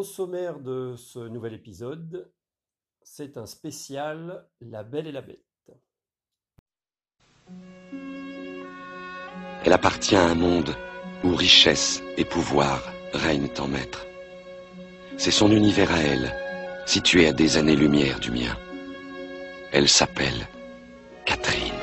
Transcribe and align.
Au 0.00 0.02
sommaire 0.02 0.60
de 0.60 0.94
ce 0.96 1.18
nouvel 1.18 1.52
épisode, 1.52 2.32
c'est 3.02 3.36
un 3.36 3.44
spécial 3.44 4.48
La 4.62 4.82
Belle 4.82 5.06
et 5.06 5.12
la 5.12 5.20
Bête. 5.20 5.44
Elle 9.62 9.74
appartient 9.74 10.16
à 10.16 10.24
un 10.24 10.34
monde 10.34 10.74
où 11.22 11.34
richesse 11.34 12.02
et 12.16 12.24
pouvoir 12.24 12.80
règnent 13.12 13.52
en 13.58 13.68
maître. 13.68 14.06
C'est 15.18 15.30
son 15.30 15.52
univers 15.52 15.92
à 15.92 15.98
elle, 15.98 16.34
situé 16.86 17.26
à 17.26 17.34
des 17.34 17.58
années-lumière 17.58 18.20
du 18.20 18.30
mien. 18.30 18.56
Elle 19.70 19.90
s'appelle 19.90 20.48
Catherine. 21.26 21.74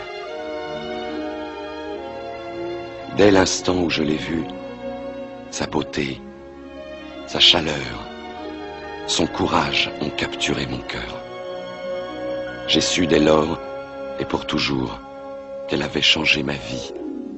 Dès 3.16 3.30
l'instant 3.30 3.80
où 3.83 3.92
je 3.92 4.02
l'ai 4.02 4.17
vue, 4.17 4.47
sa 5.52 5.67
beauté, 5.67 6.20
sa 7.27 7.39
chaleur, 7.39 8.06
son 9.08 9.25
courage 9.25 9.89
ont 10.02 10.09
capturé 10.09 10.66
mon 10.67 10.80
cœur. 10.80 11.23
J'ai 12.67 12.81
su 12.81 13.08
dès 13.08 13.19
lors, 13.19 13.58
et 14.19 14.25
pour 14.25 14.45
toujours, 14.45 14.99
qu'elle 15.67 15.81
avait 15.81 16.02
changé 16.02 16.44
ma 16.44 16.53
vie 16.53 16.91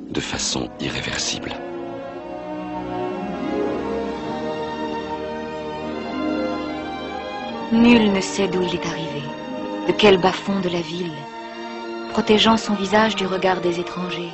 de 0.10 0.20
façon 0.20 0.68
irréversible. 0.80 1.54
Nul 7.72 8.12
ne 8.14 8.22
sait 8.22 8.48
d'où 8.48 8.64
il 8.64 8.74
est 8.74 8.88
arrivé, 8.88 9.22
de 9.88 9.92
quel 9.92 10.18
bas-fond 10.18 10.60
de 10.62 10.70
la 10.70 10.82
ville, 10.82 11.12
protégeant 12.14 12.58
son 12.58 12.74
visage 12.74 13.16
du 13.16 13.28
regard 13.28 13.62
des 13.62 13.80
étrangers. 13.80 14.34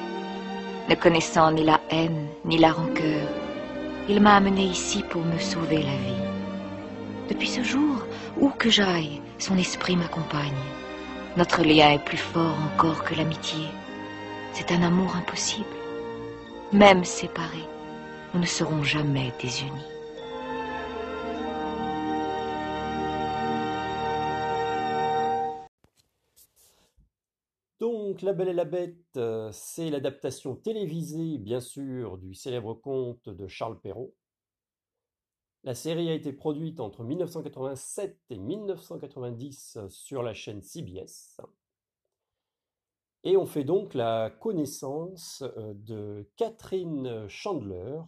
Ne 0.89 0.95
connaissant 0.95 1.51
ni 1.51 1.65
la 1.65 1.81
haine, 1.89 2.27
ni 2.45 2.57
la 2.57 2.71
rancœur, 2.71 3.27
il 4.07 4.21
m'a 4.21 4.35
amené 4.35 4.63
ici 4.63 5.03
pour 5.09 5.21
me 5.21 5.37
sauver 5.37 5.79
la 5.79 5.83
vie. 5.83 6.34
Depuis 7.29 7.47
ce 7.47 7.63
jour, 7.63 8.05
où 8.39 8.49
que 8.49 8.69
j'aille, 8.69 9.21
son 9.39 9.57
esprit 9.57 9.95
m'accompagne. 9.95 10.53
Notre 11.37 11.63
lien 11.63 11.91
est 11.91 12.05
plus 12.05 12.17
fort 12.17 12.55
encore 12.71 13.03
que 13.03 13.15
l'amitié. 13.15 13.65
C'est 14.53 14.71
un 14.71 14.83
amour 14.83 15.15
impossible. 15.15 15.65
Même 16.71 17.03
séparés, 17.03 17.67
nous 18.33 18.39
ne 18.41 18.45
serons 18.45 18.83
jamais 18.83 19.33
désunis. 19.41 19.71
Donc, 27.79 28.21
La 28.21 28.33
Belle 28.33 28.49
et 28.49 28.53
la 28.53 28.65
Bête, 28.65 28.95
euh, 29.17 29.49
c'est 29.51 29.89
l'adaptation 29.89 30.55
télévisée, 30.55 31.37
bien 31.37 31.59
sûr, 31.59 32.17
du 32.17 32.33
célèbre 32.33 32.73
conte 32.75 33.29
de 33.29 33.47
Charles 33.47 33.79
Perrault. 33.81 34.13
La 35.65 35.73
série 35.73 36.11
a 36.11 36.13
été 36.13 36.31
produite 36.31 36.79
entre 36.79 37.03
1987 37.03 38.19
et 38.29 38.37
1990 38.37 39.79
sur 39.89 40.21
la 40.21 40.35
chaîne 40.35 40.61
CBS. 40.61 41.41
Et 43.23 43.35
on 43.35 43.47
fait 43.47 43.63
donc 43.63 43.95
la 43.95 44.29
connaissance 44.29 45.41
euh, 45.57 45.73
de 45.73 46.29
Catherine 46.35 47.27
Chandler, 47.27 47.99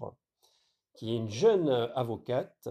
qui 0.94 1.12
est 1.12 1.16
une 1.16 1.32
jeune 1.32 1.70
avocate 1.96 2.70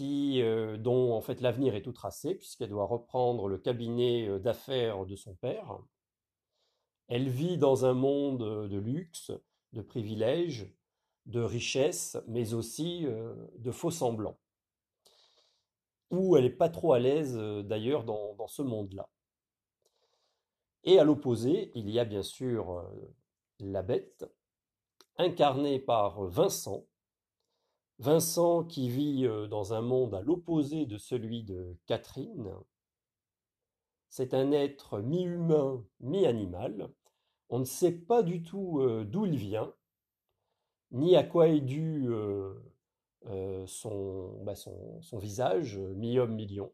euh, 0.00 0.76
dont 0.76 1.14
en 1.14 1.22
fait 1.22 1.40
l'avenir 1.40 1.74
est 1.74 1.82
tout 1.82 1.92
tracé 1.92 2.34
puisqu'elle 2.34 2.68
doit 2.68 2.84
reprendre 2.84 3.48
le 3.48 3.56
cabinet 3.56 4.38
d'affaires 4.38 5.06
de 5.06 5.16
son 5.16 5.34
père. 5.36 5.78
Elle 7.08 7.30
vit 7.30 7.56
dans 7.56 7.86
un 7.86 7.94
monde 7.94 8.68
de 8.68 8.78
luxe, 8.78 9.32
de 9.72 9.80
privilèges, 9.80 10.70
de 11.26 11.40
richesse, 11.40 12.16
mais 12.26 12.54
aussi 12.54 13.06
de 13.58 13.70
faux 13.70 13.90
semblants. 13.90 14.38
Où 16.10 16.36
elle 16.36 16.44
n'est 16.44 16.50
pas 16.50 16.68
trop 16.68 16.92
à 16.92 16.98
l'aise 16.98 17.36
d'ailleurs 17.64 18.04
dans, 18.04 18.34
dans, 18.34 18.46
ce 18.46 18.62
monde-là. 18.62 19.08
Et 20.84 20.98
à 20.98 21.04
l'opposé, 21.04 21.72
il 21.74 21.88
y 21.90 21.98
a 21.98 22.04
bien 22.04 22.22
sûr 22.22 22.86
la 23.58 23.82
bête, 23.82 24.24
incarnée 25.16 25.78
par 25.78 26.24
Vincent. 26.24 26.84
Vincent 27.98 28.64
qui 28.64 28.90
vit 28.90 29.26
dans 29.48 29.72
un 29.72 29.80
monde 29.80 30.14
à 30.14 30.20
l'opposé 30.20 30.84
de 30.84 30.98
celui 30.98 31.42
de 31.42 31.76
Catherine, 31.86 32.54
c'est 34.16 34.32
un 34.32 34.52
être 34.52 35.00
mi-humain, 35.00 35.84
mi-animal. 35.98 36.88
On 37.48 37.58
ne 37.58 37.64
sait 37.64 37.90
pas 37.90 38.22
du 38.22 38.44
tout 38.44 38.78
euh, 38.78 39.04
d'où 39.04 39.26
il 39.26 39.36
vient, 39.36 39.74
ni 40.90 41.16
à 41.16 41.24
quoi 41.24 41.48
est 41.48 41.60
dû 41.60 42.06
euh, 42.08 42.54
euh, 43.26 43.66
bah, 44.42 44.54
son, 44.54 45.18
visage, 45.18 45.78
mi-homme, 45.78 46.34
mi-lion. 46.34 46.72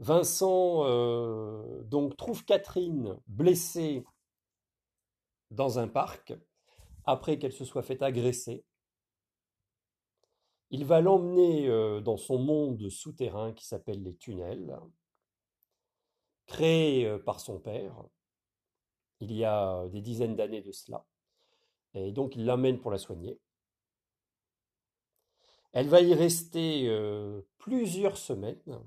Vincent 0.00 0.84
donc 1.82 2.16
trouve 2.16 2.44
Catherine 2.44 3.18
blessée 3.26 4.04
dans 5.50 5.80
un 5.80 5.88
parc 5.88 6.34
après 7.04 7.38
qu'elle 7.38 7.52
se 7.52 7.64
soit 7.64 7.82
fait 7.82 8.00
agresser. 8.02 8.64
Il 10.70 10.84
va 10.84 11.00
l'emmener 11.00 11.68
dans 12.02 12.16
son 12.16 12.38
monde 12.38 12.88
souterrain 12.90 13.52
qui 13.52 13.66
s'appelle 13.66 14.02
les 14.04 14.14
tunnels 14.14 14.78
créé 16.48 17.18
par 17.24 17.38
son 17.38 17.60
père, 17.60 17.94
il 19.20 19.32
y 19.32 19.44
a 19.44 19.86
des 19.88 20.00
dizaines 20.00 20.34
d'années 20.34 20.62
de 20.62 20.72
cela. 20.72 21.04
Et 22.06 22.12
donc 22.12 22.36
il 22.36 22.44
l'amène 22.44 22.80
pour 22.80 22.90
la 22.90 22.98
soigner. 22.98 23.38
Elle 25.72 25.88
va 25.88 26.00
y 26.00 26.14
rester 26.14 26.88
plusieurs 27.58 28.16
semaines. 28.16 28.80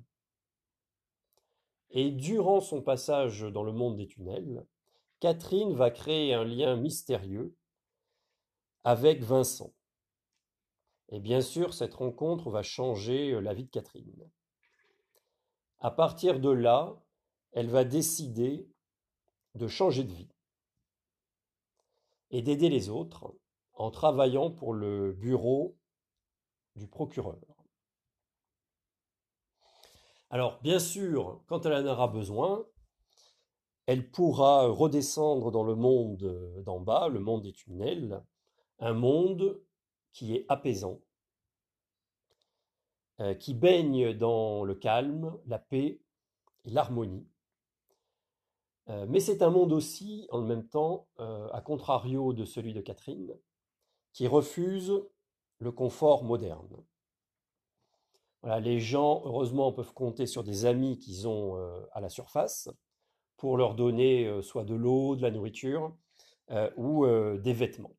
Et 1.91 2.11
durant 2.11 2.61
son 2.61 2.81
passage 2.81 3.41
dans 3.41 3.63
le 3.63 3.71
monde 3.71 3.97
des 3.97 4.07
tunnels, 4.07 4.65
Catherine 5.19 5.73
va 5.73 5.91
créer 5.91 6.33
un 6.33 6.43
lien 6.43 6.75
mystérieux 6.75 7.55
avec 8.83 9.21
Vincent. 9.21 9.73
Et 11.09 11.19
bien 11.19 11.41
sûr, 11.41 11.73
cette 11.73 11.93
rencontre 11.93 12.49
va 12.49 12.63
changer 12.63 13.39
la 13.41 13.53
vie 13.53 13.65
de 13.65 13.69
Catherine. 13.69 14.31
À 15.79 15.91
partir 15.91 16.39
de 16.39 16.49
là, 16.49 16.99
elle 17.51 17.69
va 17.69 17.83
décider 17.83 18.67
de 19.55 19.67
changer 19.67 20.03
de 20.03 20.13
vie 20.13 20.29
et 22.31 22.41
d'aider 22.41 22.69
les 22.69 22.89
autres 22.89 23.35
en 23.73 23.91
travaillant 23.91 24.51
pour 24.51 24.73
le 24.73 25.13
bureau 25.13 25.77
du 26.75 26.87
procureur. 26.87 27.39
Alors, 30.29 30.61
bien 30.61 30.79
sûr, 30.79 31.43
quand 31.47 31.65
elle 31.65 31.73
en 31.73 31.91
aura 31.91 32.07
besoin, 32.07 32.65
elle 33.85 34.09
pourra 34.09 34.67
redescendre 34.67 35.51
dans 35.51 35.63
le 35.63 35.75
monde 35.75 36.63
d'en 36.65 36.79
bas, 36.79 37.09
le 37.09 37.19
monde 37.19 37.43
des 37.43 37.51
tunnels, 37.51 38.23
un 38.79 38.93
monde 38.93 39.61
qui 40.13 40.35
est 40.35 40.45
apaisant, 40.47 41.01
euh, 43.19 43.33
qui 43.33 43.53
baigne 43.53 44.13
dans 44.13 44.63
le 44.63 44.75
calme, 44.75 45.37
la 45.47 45.59
paix 45.59 46.01
et 46.63 46.69
l'harmonie, 46.69 47.27
mais 48.87 49.19
c'est 49.19 49.41
un 49.41 49.49
monde 49.49 49.71
aussi, 49.73 50.27
en 50.31 50.41
même 50.41 50.67
temps, 50.67 51.07
euh, 51.19 51.47
à 51.51 51.61
contrario 51.61 52.33
de 52.33 52.45
celui 52.45 52.73
de 52.73 52.81
Catherine, 52.81 53.33
qui 54.13 54.27
refuse 54.27 54.91
le 55.59 55.71
confort 55.71 56.23
moderne. 56.23 56.75
Voilà, 58.41 58.59
les 58.59 58.79
gens, 58.79 59.21
heureusement, 59.25 59.71
peuvent 59.71 59.93
compter 59.93 60.25
sur 60.25 60.43
des 60.43 60.65
amis 60.65 60.97
qu'ils 60.97 61.27
ont 61.27 61.57
euh, 61.57 61.79
à 61.93 62.01
la 62.01 62.09
surface 62.09 62.69
pour 63.37 63.57
leur 63.57 63.75
donner 63.75 64.41
soit 64.43 64.65
de 64.65 64.75
l'eau, 64.75 65.15
de 65.15 65.21
la 65.21 65.31
nourriture 65.31 65.95
ou 66.75 67.07
des 67.07 67.53
vêtements. 67.53 67.95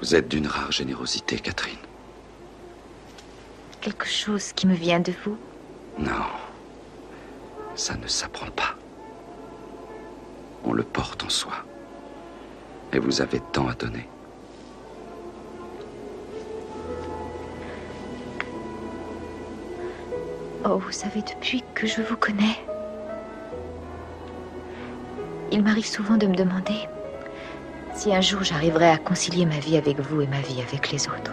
Vous 0.00 0.14
êtes 0.14 0.28
d'une 0.28 0.46
rare 0.46 0.70
générosité, 0.70 1.38
Catherine. 1.38 1.78
Quelque 3.80 4.06
chose 4.06 4.52
qui 4.52 4.66
me 4.66 4.74
vient 4.74 5.00
de 5.00 5.12
vous? 5.24 5.36
Non. 5.98 6.43
Ça 7.74 7.96
ne 7.96 8.06
s'apprend 8.06 8.50
pas. 8.50 8.76
On 10.64 10.72
le 10.72 10.84
porte 10.84 11.24
en 11.24 11.28
soi. 11.28 11.52
Et 12.92 12.98
vous 12.98 13.20
avez 13.20 13.40
tant 13.52 13.68
à 13.68 13.74
donner. 13.74 14.08
Oh, 20.64 20.78
vous 20.78 20.92
savez, 20.92 21.20
depuis 21.22 21.62
que 21.74 21.86
je 21.86 22.00
vous 22.00 22.16
connais, 22.16 22.56
il 25.52 25.62
m'arrive 25.62 25.86
souvent 25.86 26.16
de 26.16 26.26
me 26.26 26.34
demander 26.34 26.88
si 27.94 28.14
un 28.14 28.20
jour 28.20 28.42
j'arriverai 28.42 28.88
à 28.88 28.96
concilier 28.96 29.46
ma 29.46 29.58
vie 29.58 29.76
avec 29.76 30.00
vous 30.00 30.22
et 30.22 30.26
ma 30.26 30.40
vie 30.40 30.62
avec 30.62 30.90
les 30.90 31.06
autres. 31.06 31.32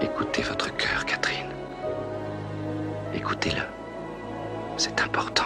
Écoutez 0.00 0.42
votre 0.42 0.74
cœur, 0.76 1.04
Catherine. 1.06 1.50
Écoutez-le. 3.14 3.83
C'est 4.76 5.00
important. 5.00 5.44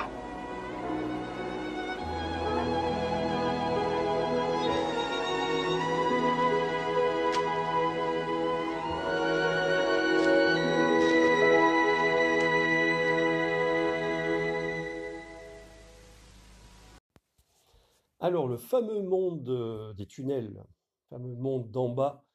Alors, 18.21 18.47
le 18.49 18.59
fameux 18.59 19.03
monde 19.03 19.49
euh, 19.49 19.95
des 19.95 20.07
tunnels, 20.07 20.53
le 20.53 21.17
fameux 21.17 21.35
monde 21.35 21.71
d'en 21.71 21.89
bas, 21.89 22.27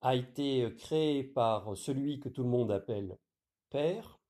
a 0.00 0.14
été 0.16 0.64
euh, 0.64 0.70
créé 0.70 1.24
par 1.24 1.72
euh, 1.72 1.74
celui 1.74 2.20
que 2.20 2.28
tout 2.28 2.42
le 2.42 2.48
monde 2.48 2.70
appelle 2.70 3.18
Père, 3.68 4.21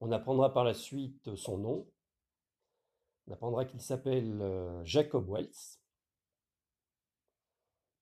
on 0.00 0.12
apprendra 0.12 0.52
par 0.52 0.64
la 0.64 0.74
suite 0.74 1.34
son 1.36 1.58
nom. 1.58 1.86
On 3.26 3.32
apprendra 3.32 3.64
qu'il 3.64 3.80
s'appelle 3.80 4.42
Jacob 4.82 5.28
Wells. 5.28 5.78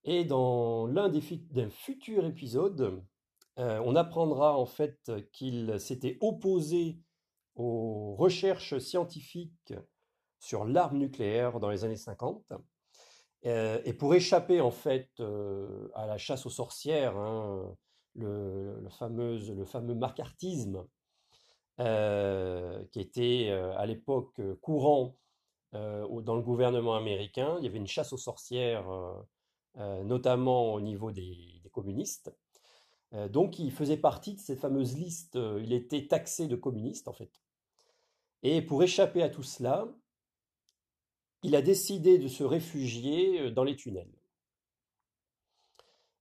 Et 0.05 0.25
dans 0.25 0.87
l'un 0.87 1.09
des 1.09 1.21
d'un 1.51 1.71
futur 1.71 2.25
épisode, 2.25 3.05
on 3.57 3.97
apprendra 3.97 4.57
en 4.57 4.65
fait 4.65 5.11
qu'il 5.33 5.79
s'était 5.81 6.17
opposé 6.21 6.99
aux 7.57 8.15
recherches 8.15 8.79
scientifiques 8.79 9.75
sur 10.39 10.65
l'arme 10.65 10.99
nucléaire 10.99 11.61
dans 11.61 11.69
les 11.69 11.85
années 11.85 11.97
50. 11.97 12.53
Euh, 13.47 13.81
et 13.85 13.93
pour 13.93 14.15
échapper 14.15 14.61
en 14.61 14.71
fait 14.71 15.11
euh, 15.21 15.89
à 15.95 16.07
la 16.07 16.19
chasse 16.19 16.47
aux 16.47 16.51
sorcières, 16.51 17.17
hein, 17.17 17.77
le, 18.15 18.89
fameux, 18.91 19.39
le 19.39 19.65
fameux 19.65 19.95
macartisme, 19.95 20.85
euh, 21.81 22.85
qui 22.93 23.01
était 23.01 23.51
à 23.51 23.87
l'époque 23.87 24.41
courant 24.61 25.17
dans 25.73 26.37
le 26.37 26.43
gouvernement 26.43 26.97
américain, 26.97 27.57
il 27.59 27.65
y 27.65 27.69
avait 27.69 27.79
une 27.79 27.87
chasse 27.87 28.13
aux 28.13 28.19
sorcières, 28.19 28.87
notamment 29.77 30.73
au 30.73 30.81
niveau 30.81 31.13
des, 31.13 31.63
communistes. 31.73 32.35
donc 33.31 33.59
il 33.59 33.71
faisait 33.71 33.99
partie 33.99 34.35
de 34.35 34.41
cette 34.41 34.59
fameuse 34.59 34.97
liste, 34.97 35.39
il 35.61 35.73
était 35.73 36.07
taxé 36.07 36.49
de 36.49 36.57
communiste 36.57 37.07
en 37.07 37.13
fait. 37.13 37.31
Et 38.43 38.63
pour 38.63 38.83
échapper 38.83 39.23
à 39.23 39.29
tout 39.29 39.43
cela, 39.43 39.89
il 41.43 41.55
a 41.57 41.63
décidé 41.63 42.19
de 42.19 42.29
se 42.29 42.45
réfugier 42.45 43.41
euh, 43.41 43.51
dans 43.51 43.65
les 43.65 43.77
tunnels 43.77 44.13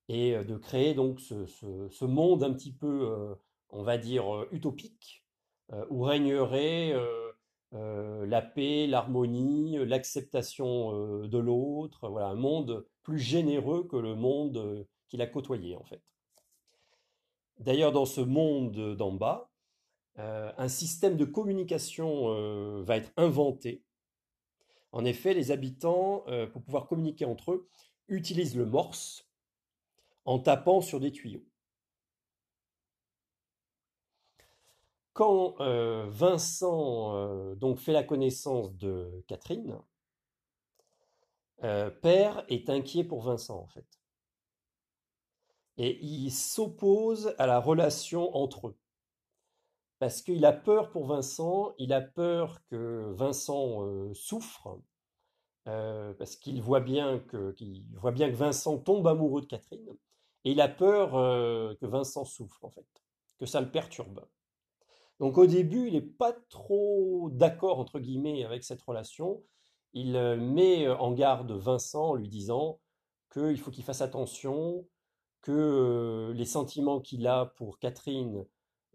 et 0.08 0.36
euh, 0.36 0.44
de 0.44 0.56
créer 0.58 0.94
donc 0.94 1.20
ce, 1.20 2.06
monde 2.06 2.44
un 2.44 2.54
petit 2.54 2.74
peu, 2.74 3.10
euh, 3.10 3.36
on 3.70 3.84
va 3.84 3.98
dire, 3.98 4.46
utopique, 4.52 5.26
où 5.90 6.04
régnerait 6.04 6.94
la 7.72 8.42
paix, 8.42 8.88
l'harmonie, 8.88 9.78
l'acceptation 9.86 11.26
de 11.28 11.38
l'autre, 11.38 12.10
voilà, 12.10 12.28
un 12.28 12.36
monde 12.36 12.86
plus 13.04 13.20
généreux 13.20 13.84
que 13.84 13.98
le 13.98 14.16
monde 14.16 14.88
qu'il 15.08 15.22
a 15.22 15.28
côtoyé 15.28 15.76
en 15.76 15.84
fait. 15.84 16.02
D'ailleurs, 17.60 17.92
dans 17.92 18.06
ce 18.06 18.22
monde 18.22 18.96
d'en 18.96 19.12
bas, 19.12 19.50
un 20.16 20.68
système 20.68 21.18
de 21.18 21.26
communication 21.26 22.82
va 22.84 22.98
être 22.98 23.12
inventé 23.18 23.84
en 24.92 25.06
effet, 25.06 25.34
les 25.34 25.52
habitants, 25.52 26.24
euh, 26.28 26.48
pour 26.48 26.64
pouvoir 26.64 26.88
communiquer 26.88 27.26
entre 27.26 27.52
eux, 27.52 27.70
utilisent 28.08 28.56
le 28.56 28.66
morse 28.66 29.28
en 30.26 30.40
tapant 30.40 30.82
sur 30.82 31.00
des 31.00 31.12
tuyaux. 31.12 31.46
Quand 35.18 35.60
euh, 35.60 36.06
Vincent 36.10 37.16
euh, 37.16 37.56
donc 37.56 37.80
fait 37.80 37.92
la 37.92 38.04
connaissance 38.04 38.72
de 38.78 39.24
Catherine, 39.28 39.80
Père 42.02 42.46
est 42.50 42.70
inquiet 42.70 43.04
pour 43.04 43.24
Vincent 43.24 43.60
en 43.60 43.66
fait. 43.66 43.88
Et 45.78 45.98
il 46.06 46.30
s'oppose 46.32 47.34
à 47.40 47.48
la 47.48 47.60
relation 47.60 48.36
entre 48.38 48.68
eux 48.68 48.78
parce 50.00 50.22
qu'il 50.22 50.46
a 50.46 50.54
peur 50.54 50.92
pour 50.92 51.06
Vincent, 51.06 51.74
il 51.78 51.94
a 51.94 52.02
peur 52.02 52.64
que 52.70 53.12
Vincent 53.14 53.84
euh, 53.84 54.14
souffre, 54.14 54.80
euh, 55.68 56.14
parce 56.14 56.36
qu'il 56.36 56.62
voit, 56.62 56.80
bien 56.80 57.20
que, 57.20 57.56
voit 57.94 58.12
bien 58.12 58.30
que 58.30 58.36
Vincent 58.36 58.78
tombe 58.78 59.08
amoureux 59.08 59.42
de 59.42 59.48
Catherine, 59.48 59.90
et 60.44 60.52
il 60.52 60.62
a 60.62 60.70
peur 60.70 61.16
euh, 61.16 61.76
que 61.76 61.86
Vincent 61.86 62.26
souffre, 62.26 62.64
en 62.64 62.70
fait, 62.70 62.86
que 63.40 63.46
ça 63.46 63.60
le 63.60 63.72
perturbe. 63.72 64.26
Donc 65.20 65.38
au 65.38 65.48
début, 65.48 65.88
il 65.88 65.94
n'est 65.94 66.02
pas 66.02 66.34
trop 66.50 67.30
d'accord, 67.32 67.80
entre 67.80 68.00
guillemets, 68.00 68.44
avec 68.44 68.64
cette 68.64 68.82
relation. 68.82 69.44
Il 69.94 70.14
met 70.38 70.88
en 70.88 71.12
garde 71.12 71.52
Vincent 71.52 72.10
en 72.10 72.16
lui 72.16 72.28
disant 72.28 72.80
qu'il 73.32 73.60
faut 73.60 73.72
qu'il 73.72 73.84
fasse 73.84 74.02
attention, 74.02 74.88
que 75.42 76.34
les 76.36 76.46
sentiments 76.46 77.00
qu'il 77.00 77.26
a 77.26 77.46
pour 77.46 77.80
Catherine 77.80 78.46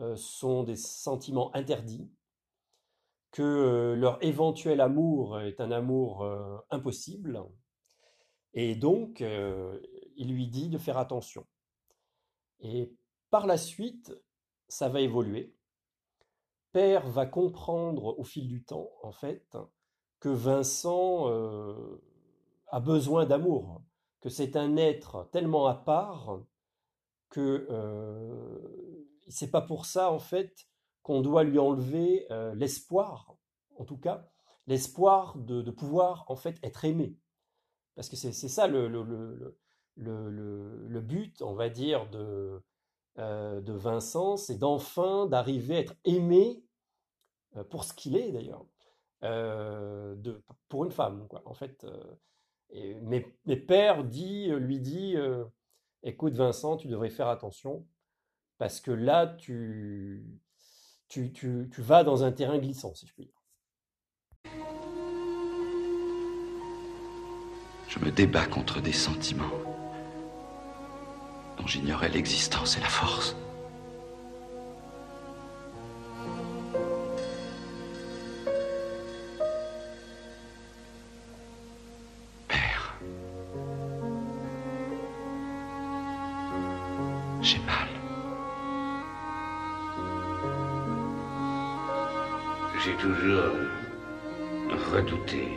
euh, 0.00 0.16
sont 0.16 0.64
des 0.64 0.76
sentiments 0.76 1.54
interdits, 1.54 2.10
que 3.30 3.42
euh, 3.42 3.94
leur 3.94 4.22
éventuel 4.22 4.80
amour 4.80 5.40
est 5.40 5.60
un 5.60 5.70
amour 5.70 6.24
euh, 6.24 6.58
impossible, 6.70 7.42
et 8.54 8.74
donc 8.74 9.20
il 9.20 10.34
lui 10.34 10.46
dit 10.46 10.68
de 10.68 10.76
faire 10.76 10.98
attention. 10.98 11.46
Et 12.60 12.92
par 13.30 13.46
la 13.46 13.56
suite, 13.56 14.12
ça 14.68 14.90
va 14.90 15.00
évoluer. 15.00 15.54
Père 16.72 17.08
va 17.08 17.26
comprendre 17.26 18.18
au 18.18 18.24
fil 18.24 18.48
du 18.48 18.64
temps, 18.64 18.90
en 19.02 19.12
fait, 19.12 19.56
que 20.20 20.28
Vincent 20.28 21.28
a 22.68 22.80
besoin 22.80 23.26
d'amour, 23.26 23.82
que 24.20 24.28
c'est 24.28 24.56
un 24.56 24.76
être 24.76 25.28
tellement 25.32 25.66
à 25.66 25.74
part 25.74 26.40
que 27.28 27.66
c'est 29.28 29.50
pas 29.50 29.62
pour 29.62 29.86
ça 29.86 30.10
en 30.10 30.18
fait 30.18 30.66
qu'on 31.02 31.20
doit 31.20 31.42
lui 31.42 31.58
enlever 31.58 32.26
euh, 32.30 32.54
l'espoir, 32.54 33.36
en 33.76 33.84
tout 33.84 33.98
cas, 33.98 34.28
l'espoir 34.66 35.36
de, 35.36 35.68
pouvoir 35.70 36.24
en 36.28 36.36
fait 36.36 36.58
être 36.62 36.84
aimé. 36.84 37.16
Parce 37.96 38.08
que 38.08 38.16
c'est 38.16 38.32
ça 38.32 38.68
le, 38.68 38.88
le, 39.96 41.00
but, 41.00 41.42
on 41.42 41.54
va 41.54 41.68
dire, 41.68 42.08
de, 42.10 42.62
euh, 43.18 43.60
de 43.60 43.72
Vincent, 43.72 44.36
c'est 44.36 44.58
d'enfin 44.58 45.26
d'arriver 45.26 45.76
à 45.76 45.80
être 45.80 45.94
aimé 46.04 46.64
euh, 47.56 47.64
pour 47.64 47.84
ce 47.84 47.92
qu'il 47.92 48.16
est 48.16 48.32
d'ailleurs, 48.32 48.64
pour 50.68 50.84
une 50.84 50.90
femme, 50.90 51.28
quoi, 51.28 51.42
en 51.44 51.54
fait. 51.54 51.86
Et, 52.70 52.94
mais, 53.02 53.26
mais, 53.44 53.56
père 53.56 54.02
dit, 54.04 54.48
lui 54.48 54.80
dit, 54.80 55.16
écoute 56.02 56.34
Vincent, 56.34 56.76
tu 56.76 56.88
devrais 56.88 57.10
faire 57.10 57.28
attention, 57.28 57.86
parce 58.58 58.80
que 58.80 58.90
là, 58.90 59.26
tu, 59.26 60.26
tu, 61.08 61.32
tu, 61.32 61.68
tu 61.70 61.82
vas 61.82 62.02
dans 62.04 62.24
un 62.24 62.32
terrain 62.32 62.58
glissant, 62.58 62.94
si 62.94 63.06
je 63.06 63.12
puis 63.12 63.24
dire. 63.26 63.42
Je 67.88 67.98
me 67.98 68.10
débats 68.10 68.46
contre 68.46 68.80
des 68.80 68.92
sentiments 68.92 69.50
j'ignorais 71.66 72.08
l'existence 72.08 72.76
et 72.76 72.80
la 72.80 72.88
force. 72.88 73.36
Père, 82.48 82.94
j'ai 87.40 87.58
mal. 87.58 87.88
j'ai 92.84 92.94
toujours 92.94 93.54
redouté 94.92 95.48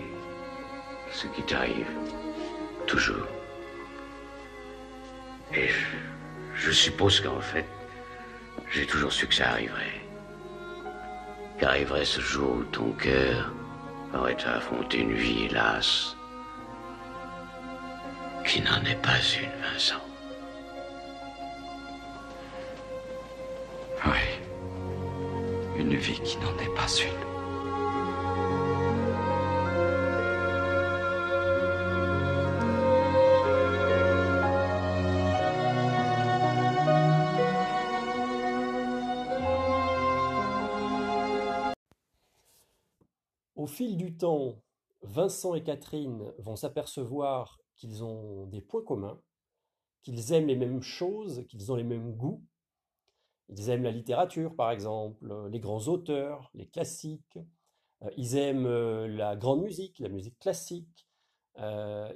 ce 1.11 1.27
qui 1.27 1.41
t'arrive. 1.43 1.87
Toujours. 2.85 3.44
Et 5.53 5.69
je, 6.55 6.71
suppose 6.71 7.21
qu'en 7.21 7.39
fait, 7.39 7.65
j'ai 8.71 8.85
toujours 8.85 9.11
su 9.11 9.27
que 9.27 9.35
ça 9.35 9.49
arriverait. 9.51 10.01
Qu'arriverait 11.59 12.05
ce 12.05 12.21
jour 12.21 12.57
où 12.57 12.63
ton 12.65 12.91
cœur 12.91 13.51
aurait 14.13 14.37
affronté 14.45 14.99
une 14.99 15.13
vie, 15.13 15.45
hélas, 15.45 16.15
qui 18.45 18.61
n'en 18.61 18.83
est 18.83 19.01
pas 19.01 19.19
une, 19.41 19.61
Vincent. 19.61 20.05
une 25.77 25.95
vie 25.95 26.19
qui 26.21 26.37
n'en 26.37 26.57
est 26.57 26.73
pas 26.75 26.87
une. 26.87 27.34
Au 44.15 44.17
fil 44.17 44.17
du 44.17 44.17
temps, 44.17 44.61
Vincent 45.01 45.55
et 45.55 45.63
Catherine 45.63 46.31
vont 46.39 46.55
s'apercevoir 46.55 47.59
qu'ils 47.75 48.03
ont 48.03 48.45
des 48.47 48.61
points 48.61 48.83
communs, 48.83 49.19
qu'ils 50.03 50.31
aiment 50.33 50.47
les 50.47 50.55
mêmes 50.55 50.81
choses, 50.81 51.45
qu'ils 51.49 51.71
ont 51.71 51.75
les 51.75 51.83
mêmes 51.83 52.13
goûts, 52.15 52.41
ils 53.49 53.69
aiment 53.69 53.83
la 53.83 53.91
littérature, 53.91 54.55
par 54.55 54.71
exemple, 54.71 55.31
euh, 55.31 55.49
les 55.49 55.59
grands 55.59 55.87
auteurs, 55.87 56.49
les 56.53 56.67
classiques. 56.67 57.37
Euh, 58.03 58.09
ils 58.17 58.37
aiment 58.37 58.65
euh, 58.65 59.07
la 59.07 59.35
grande 59.35 59.61
musique, 59.61 59.99
la 59.99 60.09
musique 60.09 60.39
classique. 60.39 61.07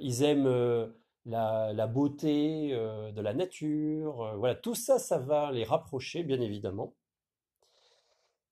ils 0.00 0.22
aiment 0.22 0.92
la, 1.26 1.86
beauté 1.86 2.70
de 2.72 3.20
la 3.20 3.34
nature. 3.34 4.36
voilà, 4.38 4.54
tout 4.54 4.74
ça, 4.74 4.98
ça 4.98 5.18
va 5.18 5.52
les 5.52 5.64
rapprocher, 5.64 6.24
bien 6.24 6.40
évidemment. 6.40 6.94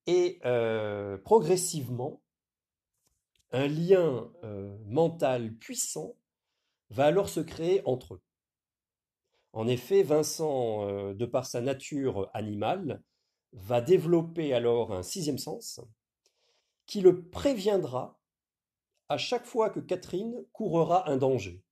Et 0.07 0.41
progressivement, 1.25 2.23
un 3.53 3.67
lien 3.67 4.31
mental 4.87 5.55
puissant 5.55 6.17
va 6.91 7.07
alors 7.07 7.29
se 7.29 7.41
créer 7.41 7.83
entre 7.85 8.15
eux. 8.15 8.23
En 9.53 9.67
effet, 9.67 10.03
Vincent, 10.03 11.13
de 11.13 11.27
par 11.27 11.47
sa 11.47 11.61
nature 11.61 12.31
animale, 12.35 13.03
va 13.53 13.81
développer 13.81 14.53
alors 14.53 14.93
un 14.93 15.03
sixième 15.03 15.39
sens 15.39 15.81
qui 16.87 17.01
le 17.01 17.23
préviendra 17.29 18.19
à 19.09 19.17
chaque 19.17 19.47
fois 19.47 19.71
que 19.71 19.81
Catherine 19.81 20.45
courra 20.53 21.09
un 21.11 21.17
danger. 21.17 21.63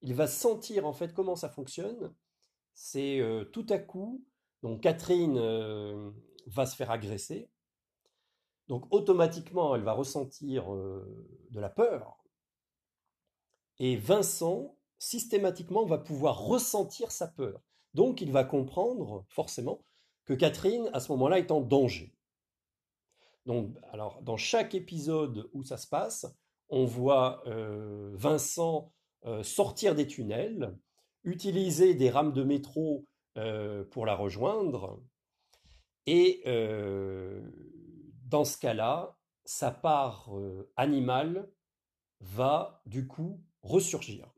Il 0.00 0.14
va 0.14 0.26
sentir 0.26 0.86
en 0.86 0.94
fait 0.94 1.12
comment 1.12 1.36
ça 1.36 1.50
fonctionne. 1.50 2.14
C'est 2.74 3.20
tout 3.52 3.66
à 3.68 3.78
coup, 3.78 4.24
donc 4.62 4.80
Catherine 4.80 5.38
va 6.46 6.64
se 6.66 6.74
faire 6.74 6.90
agresser, 6.90 7.50
donc 8.72 8.86
automatiquement 8.90 9.76
elle 9.76 9.82
va 9.82 9.92
ressentir 9.92 10.64
de 10.70 11.60
la 11.60 11.68
peur, 11.68 12.24
et 13.78 13.96
Vincent 13.96 14.78
systématiquement 14.98 15.84
va 15.84 15.98
pouvoir 15.98 16.38
ressentir 16.38 17.10
sa 17.10 17.28
peur. 17.28 17.60
Donc 17.92 18.22
il 18.22 18.32
va 18.32 18.44
comprendre 18.44 19.26
forcément 19.28 19.84
que 20.24 20.32
Catherine, 20.32 20.88
à 20.94 21.00
ce 21.00 21.12
moment-là, 21.12 21.38
est 21.38 21.50
en 21.50 21.60
danger. 21.60 22.14
Donc, 23.44 23.76
alors, 23.92 24.22
dans 24.22 24.38
chaque 24.38 24.74
épisode 24.74 25.50
où 25.52 25.64
ça 25.64 25.76
se 25.76 25.86
passe, 25.86 26.26
on 26.70 26.86
voit 26.86 27.42
euh, 27.46 28.12
Vincent 28.14 28.90
euh, 29.26 29.42
sortir 29.42 29.94
des 29.94 30.06
tunnels, 30.06 30.74
utiliser 31.24 31.94
des 31.94 32.08
rames 32.08 32.32
de 32.32 32.42
métro 32.42 33.04
euh, 33.36 33.84
pour 33.90 34.06
la 34.06 34.14
rejoindre, 34.14 34.98
et 36.06 36.42
dans 38.32 38.44
ce 38.44 38.56
cas-là, 38.56 39.14
sa 39.44 39.70
part 39.70 40.30
animale 40.76 41.50
va 42.20 42.82
du 42.86 43.06
coup 43.06 43.44
ressurgir. 43.60 44.32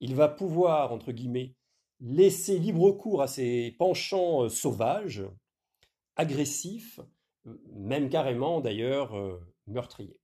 Il 0.00 0.14
va 0.14 0.28
pouvoir, 0.28 0.90
entre 0.92 1.12
guillemets, 1.12 1.54
laisser 2.00 2.58
libre 2.58 2.92
cours 2.92 3.20
à 3.20 3.26
ses 3.26 3.76
penchants 3.78 4.44
euh, 4.44 4.48
sauvages, 4.48 5.22
agressifs, 6.16 7.00
euh, 7.46 7.60
même 7.74 8.08
carrément 8.08 8.60
d'ailleurs 8.62 9.14
euh, 9.14 9.38
meurtriers. 9.66 10.18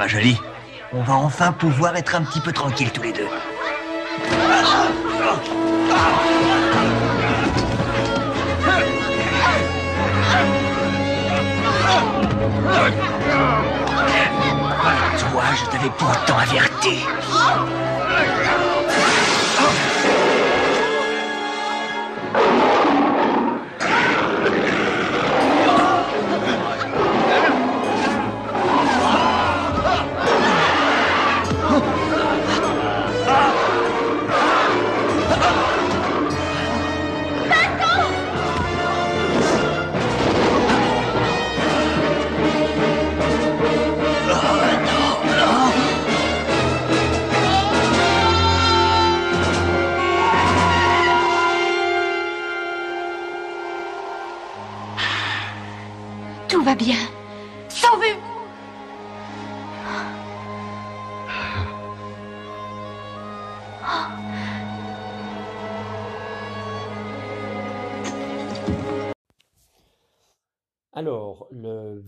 Ma 0.00 0.08
jolie, 0.08 0.40
on 0.94 1.02
va 1.02 1.12
enfin 1.12 1.52
pouvoir 1.52 1.94
être 1.94 2.14
un 2.14 2.22
petit 2.22 2.40
peu 2.40 2.52
tranquille 2.52 2.90
tous 2.90 3.02
les 3.02 3.12
deux. 3.12 3.28
Toi, 15.18 15.42
je 15.54 15.70
t'avais 15.70 15.90
pourtant 15.98 16.38
averti. 16.38 17.04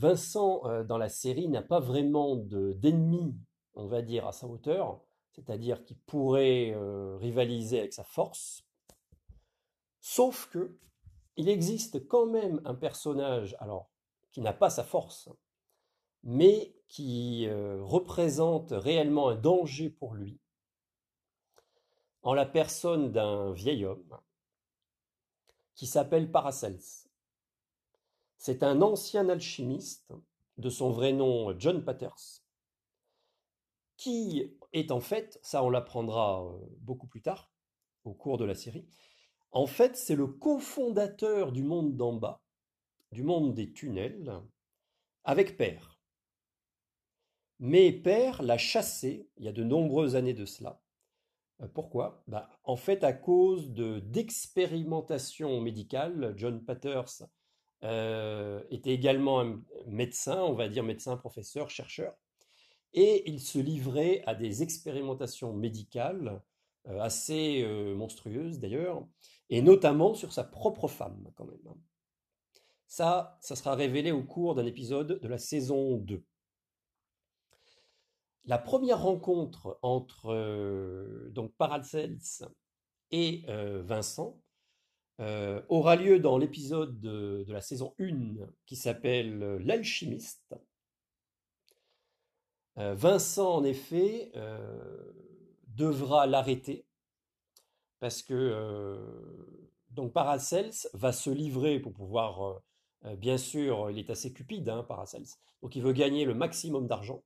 Vincent 0.02 0.62
euh, 0.64 0.82
dans 0.82 0.98
la 0.98 1.08
série 1.08 1.46
n'a 1.48 1.62
pas 1.62 1.78
vraiment 1.78 2.34
d'ennemi, 2.34 3.36
on 3.74 3.86
va 3.86 4.02
dire, 4.02 4.26
à 4.26 4.32
sa 4.32 4.48
hauteur, 4.48 5.00
c'est-à-dire 5.30 5.84
qu'il 5.84 5.96
pourrait 5.96 6.72
euh, 6.74 7.16
rivaliser 7.18 7.78
avec 7.78 7.92
sa 7.92 8.02
force, 8.02 8.66
sauf 10.00 10.50
que 10.50 10.76
il 11.36 11.48
existe 11.48 12.08
quand 12.08 12.26
même 12.26 12.60
un 12.64 12.74
personnage, 12.74 13.56
alors 13.60 13.90
qui 14.32 14.40
n'a 14.40 14.52
pas 14.52 14.70
sa 14.70 14.82
force, 14.82 15.30
mais 16.24 16.74
qui 16.88 17.46
euh, 17.46 17.80
représente 17.80 18.72
réellement 18.72 19.28
un 19.28 19.36
danger 19.36 19.88
pour 19.88 20.14
lui, 20.14 20.40
en 22.22 22.34
la 22.34 22.44
personne 22.44 23.12
d'un 23.12 23.52
vieil 23.52 23.84
homme 23.84 24.18
qui 25.76 25.86
s'appelle 25.86 26.28
Paracels. 26.28 27.01
C'est 28.44 28.64
un 28.64 28.82
ancien 28.82 29.28
alchimiste, 29.28 30.12
de 30.56 30.68
son 30.68 30.90
vrai 30.90 31.12
nom 31.12 31.56
John 31.60 31.84
Paters, 31.84 32.42
qui 33.96 34.58
est 34.72 34.90
en 34.90 34.98
fait, 34.98 35.38
ça 35.42 35.62
on 35.62 35.70
l'apprendra 35.70 36.44
euh, 36.44 36.58
beaucoup 36.80 37.06
plus 37.06 37.22
tard, 37.22 37.52
au 38.02 38.12
cours 38.12 38.38
de 38.38 38.44
la 38.44 38.56
série, 38.56 38.88
en 39.52 39.66
fait 39.66 39.96
c'est 39.96 40.16
le 40.16 40.26
cofondateur 40.26 41.52
du 41.52 41.62
monde 41.62 41.96
d'en 41.96 42.14
bas, 42.14 42.42
du 43.12 43.22
monde 43.22 43.54
des 43.54 43.72
tunnels 43.72 44.32
avec 45.22 45.56
Père. 45.56 46.00
Mais 47.60 47.92
Père 47.92 48.42
l'a 48.42 48.58
chassé 48.58 49.30
il 49.36 49.44
y 49.44 49.48
a 49.48 49.52
de 49.52 49.62
nombreuses 49.62 50.16
années 50.16 50.34
de 50.34 50.46
cela. 50.46 50.82
Euh, 51.60 51.68
pourquoi? 51.68 52.24
Bah, 52.26 52.50
En 52.64 52.74
fait, 52.74 53.04
à 53.04 53.12
cause 53.12 53.70
de 53.70 54.00
d'expérimentation 54.00 55.60
médicale, 55.60 56.34
John 56.36 56.64
Paters 56.64 57.22
euh, 57.84 58.62
était 58.70 58.92
également 58.92 59.40
un 59.40 59.60
médecin, 59.86 60.40
on 60.42 60.54
va 60.54 60.68
dire 60.68 60.82
médecin, 60.84 61.16
professeur, 61.16 61.70
chercheur, 61.70 62.14
et 62.94 63.28
il 63.28 63.40
se 63.40 63.58
livrait 63.58 64.22
à 64.26 64.34
des 64.34 64.62
expérimentations 64.62 65.52
médicales 65.52 66.42
euh, 66.88 67.00
assez 67.00 67.64
monstrueuses 67.96 68.58
d'ailleurs, 68.58 69.06
et 69.50 69.62
notamment 69.62 70.14
sur 70.14 70.32
sa 70.32 70.44
propre 70.44 70.88
femme 70.88 71.30
quand 71.34 71.44
même. 71.44 71.74
Ça, 72.86 73.38
ça 73.40 73.56
sera 73.56 73.74
révélé 73.74 74.12
au 74.12 74.22
cours 74.22 74.54
d'un 74.54 74.66
épisode 74.66 75.18
de 75.20 75.28
la 75.28 75.38
saison 75.38 75.96
2. 75.96 76.22
La 78.44 78.58
première 78.58 79.00
rencontre 79.00 79.78
entre 79.82 80.32
euh, 80.32 81.30
donc 81.30 81.54
Paracels 81.54 82.18
et 83.12 83.44
euh, 83.48 83.82
Vincent 83.82 84.40
euh, 85.22 85.62
aura 85.68 85.96
lieu 85.96 86.18
dans 86.18 86.36
l'épisode 86.36 87.00
de, 87.00 87.44
la 87.48 87.60
saison 87.60 87.94
1 87.98 88.36
qui 88.66 88.76
s'appelle 88.76 89.38
L'alchimiste. 89.64 90.54
Vincent, 92.76 93.56
en 93.56 93.64
effet, 93.64 94.32
devra 95.66 96.26
l'arrêter 96.26 96.86
parce 98.00 98.22
que 98.22 98.98
donc 99.90 100.14
Paracels 100.14 100.88
va 100.94 101.12
se 101.12 101.28
livrer 101.28 101.80
pour 101.80 101.92
pouvoir 101.92 102.62
euh, 103.04 103.16
bien 103.16 103.38
sûr, 103.38 103.90
il 103.90 103.98
est 103.98 104.10
assez 104.10 104.32
cupide, 104.32 104.68
hein, 104.68 104.84
Paracels. 104.84 105.26
Donc 105.62 105.76
il 105.76 105.82
veut 105.82 105.92
gagner 105.92 106.24
le 106.24 106.34
maximum 106.34 106.86
d'argent. 106.86 107.22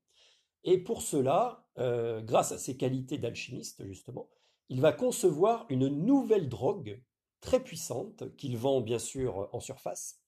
Et 0.65 0.79
pour 0.79 1.03
cela, 1.03 1.67
euh, 1.79 2.23
grâce 2.23 2.53
à 2.53 2.59
ses 2.59 2.77
qualités 2.77 3.19
d'alchimiste, 3.19 3.85
justement, 3.87 4.29
il 4.69 4.81
va 4.81 4.93
concevoir 4.93 5.67
une 5.69 5.89
nouvelle 5.89 6.49
drogue 6.49 7.03
très 7.47 7.63
puissante 7.63 8.37
qu'il 8.37 8.59
vend 8.59 8.81
bien 8.81 8.99
sûr 8.99 9.49
en 9.53 9.61
surface. 9.61 10.21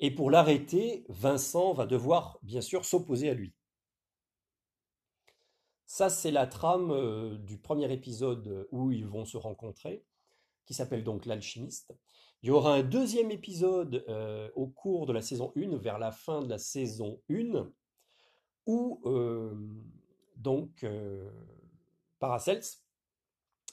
Et 0.00 0.10
pour 0.10 0.30
l'arrêter, 0.30 1.06
Vincent 1.08 1.72
va 1.72 1.86
devoir 1.86 2.38
bien 2.42 2.60
sûr 2.60 2.84
s'opposer 2.84 3.30
à 3.30 3.34
lui. 3.34 3.54
Ça, 5.86 6.10
c'est 6.10 6.32
la 6.32 6.46
trame 6.46 6.90
euh, 6.90 7.38
du 7.38 7.56
premier 7.56 7.92
épisode 7.92 8.66
où 8.72 8.90
ils 8.90 9.06
vont 9.06 9.24
se 9.24 9.36
rencontrer, 9.36 10.04
qui 10.66 10.74
s'appelle 10.74 11.04
donc 11.04 11.24
L'alchimiste. 11.24 11.94
Il 12.42 12.48
y 12.48 12.50
aura 12.50 12.74
un 12.74 12.82
deuxième 12.82 13.30
épisode 13.30 14.04
euh, 14.08 14.50
au 14.56 14.66
cours 14.66 15.06
de 15.06 15.12
la 15.12 15.22
saison 15.22 15.52
1, 15.56 15.76
vers 15.76 15.98
la 15.98 16.10
fin 16.10 16.40
de 16.40 16.48
la 16.48 16.58
saison 16.58 17.20
1, 17.30 17.70
où 18.66 19.00
euh, 19.04 19.54
donc 20.36 20.84
Paracels 22.18 22.64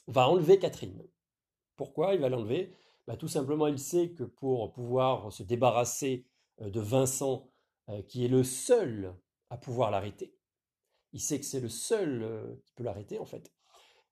va 0.07 0.29
enlever 0.29 0.59
Catherine. 0.59 1.01
Pourquoi 1.77 2.13
il 2.13 2.19
va 2.19 2.29
l'enlever? 2.29 2.73
Bah, 3.07 3.15
Tout 3.15 3.29
simplement, 3.29 3.67
il 3.67 3.79
sait 3.79 4.09
que 4.09 4.23
pour 4.23 4.73
pouvoir 4.73 5.31
se 5.31 5.43
débarrasser 5.43 6.25
de 6.59 6.79
Vincent, 6.81 7.47
qui 8.07 8.25
est 8.25 8.27
le 8.27 8.43
seul 8.43 9.15
à 9.49 9.57
pouvoir 9.57 9.91
l'arrêter, 9.91 10.33
il 11.13 11.19
sait 11.19 11.39
que 11.39 11.45
c'est 11.45 11.59
le 11.59 11.69
seul 11.69 12.23
euh, 12.23 12.55
qui 12.63 12.73
peut 12.73 12.83
l'arrêter 12.83 13.19
en 13.19 13.25
fait. 13.25 13.51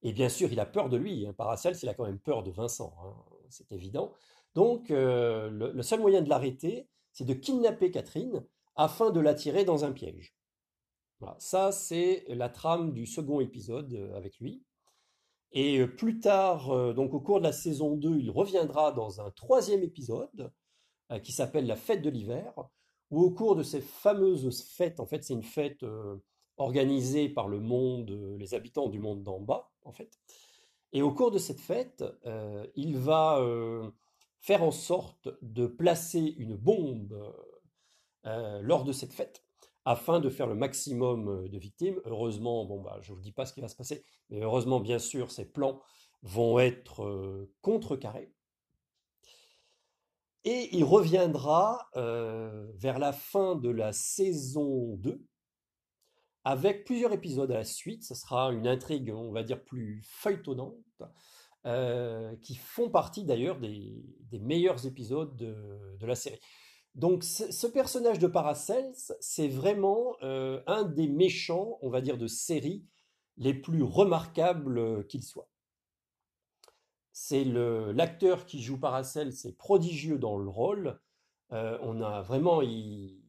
Et 0.01 0.13
bien 0.13 0.29
sûr, 0.29 0.51
il 0.51 0.59
a 0.59 0.65
peur 0.65 0.89
de 0.89 0.97
lui. 0.97 1.25
Hein. 1.25 1.33
Paracels, 1.33 1.75
il 1.81 1.89
a 1.89 1.93
quand 1.93 2.05
même 2.05 2.19
peur 2.19 2.43
de 2.43 2.51
Vincent, 2.51 2.93
hein, 3.03 3.13
c'est 3.49 3.71
évident. 3.71 4.13
Donc, 4.53 4.91
euh, 4.91 5.49
le, 5.49 5.81
seul 5.83 5.99
moyen 5.99 6.21
de 6.21 6.29
l'arrêter, 6.29 6.87
c'est 7.11 7.25
de 7.25 7.33
kidnapper 7.33 7.91
Catherine 7.91 8.45
afin 8.75 9.11
de 9.11 9.19
l'attirer 9.19 9.65
dans 9.65 9.83
un 9.83 9.91
piège. 9.91 10.35
Voilà. 11.19 11.35
Ça, 11.39 11.71
c'est 11.71 12.25
la 12.29 12.49
trame 12.49 12.93
du 12.93 13.05
second 13.05 13.39
épisode 13.39 13.93
euh, 13.93 14.15
avec 14.15 14.39
lui. 14.39 14.63
Et 15.55 15.87
plus 15.87 16.19
tard, 16.19 16.93
donc 16.93 17.13
au 17.13 17.19
cours 17.21 17.39
de 17.39 17.45
la 17.45 17.53
saison 17.53 17.95
2, 17.95 18.19
il 18.19 18.29
reviendra 18.29 18.91
dans 18.91 19.21
un 19.21 19.31
troisième 19.31 19.83
épisode 19.83 20.51
qui 21.23 21.31
s'appelle 21.31 21.65
La 21.65 21.77
fête 21.77 22.01
de 22.01 22.09
l'hiver, 22.09 22.53
où 23.09 23.21
au 23.21 23.31
cours 23.31 23.55
de 23.55 23.63
ces 23.63 23.79
fameuses 23.79 24.63
fêtes, 24.63 24.99
en 24.99 25.05
fait, 25.05 25.23
c'est 25.23 25.33
une 25.33 25.43
fête 25.43 25.83
organisée 26.57 27.29
par 27.29 27.47
le 27.47 27.59
monde, 27.59 28.11
euh, 28.11 28.37
les 28.37 28.53
habitants 28.53 28.89
du 28.89 28.99
monde 28.99 29.23
d'en 29.23 29.39
bas, 29.39 29.71
en 29.83 29.91
fait. 29.91 30.19
Et 30.93 31.01
au 31.01 31.11
cours 31.11 31.31
de 31.31 31.37
cette 31.37 31.59
fête, 31.59 32.03
euh, 32.25 32.65
il 32.75 32.97
va 32.97 33.39
euh, 33.39 33.89
faire 34.39 34.63
en 34.63 34.71
sorte 34.71 35.29
de 35.41 35.67
placer 35.67 36.35
une 36.37 36.55
bombe 36.55 37.33
lors 38.61 38.85
de 38.85 38.91
cette 38.91 39.13
fête 39.13 39.44
afin 39.85 40.19
de 40.19 40.29
faire 40.29 40.47
le 40.47 40.55
maximum 40.55 41.47
de 41.47 41.57
victimes. 41.57 41.99
Heureusement, 42.05 42.65
bon 42.65 42.81
bah, 42.81 42.97
je 43.01 43.11
ne 43.11 43.15
vous 43.15 43.21
dis 43.21 43.31
pas 43.31 43.45
ce 43.45 43.53
qui 43.53 43.61
va 43.61 43.67
se 43.67 43.75
passer, 43.75 44.03
mais 44.29 44.41
heureusement, 44.41 44.79
bien 44.79 44.99
sûr, 44.99 45.31
ces 45.31 45.45
plans 45.45 45.81
vont 46.23 46.59
être 46.59 47.47
contrecarrés. 47.61 48.33
Et 50.43 50.75
il 50.75 50.83
reviendra 50.83 51.89
vers 51.93 52.99
la 52.99 53.13
fin 53.13 53.55
de 53.55 53.69
la 53.69 53.93
saison 53.93 54.95
2, 54.97 55.23
avec 56.45 56.85
plusieurs 56.85 57.11
épisodes 57.11 57.51
à 57.51 57.57
la 57.57 57.63
suite. 57.63 58.03
Ce 58.03 58.15
sera 58.15 58.53
une 58.53 58.67
intrigue, 58.67 59.11
on 59.13 59.31
va 59.31 59.43
dire, 59.43 59.63
plus 59.63 60.01
feuilletonnante, 60.03 61.03
euh, 61.65 62.35
qui 62.43 62.55
font 62.55 62.91
partie 62.91 63.23
d'ailleurs 63.23 63.59
des, 63.59 64.05
meilleurs 64.39 64.85
épisodes 64.85 65.35
de, 65.35 66.05
la 66.05 66.13
série. 66.13 66.39
Donc 66.95 67.23
ce 67.23 67.67
personnage 67.67 68.19
de 68.19 68.27
Paracels, 68.27 68.93
c'est 69.19 69.49
vraiment 69.49 70.15
euh, 70.23 70.61
un 70.65 70.83
des 70.83 71.07
méchants, 71.07 71.77
on 71.81 71.89
va 71.89 72.01
dire, 72.01 72.17
de 72.17 72.27
série 72.27 72.85
les 73.37 73.53
plus 73.53 73.83
remarquables 73.83 75.05
qu'il 75.07 75.23
soit. 75.23 75.49
C'est 77.11 77.43
l'acteur 77.45 78.45
qui 78.45 78.61
joue 78.61 78.79
Paracels, 78.79 79.33
c'est 79.33 79.57
prodigieux 79.57 80.17
dans 80.17 80.37
le 80.37 80.49
rôle. 80.49 80.99
Euh, 81.51 81.77
on 81.81 82.01
a 82.01 82.21
vraiment, 82.21 82.61
il, 82.61 83.21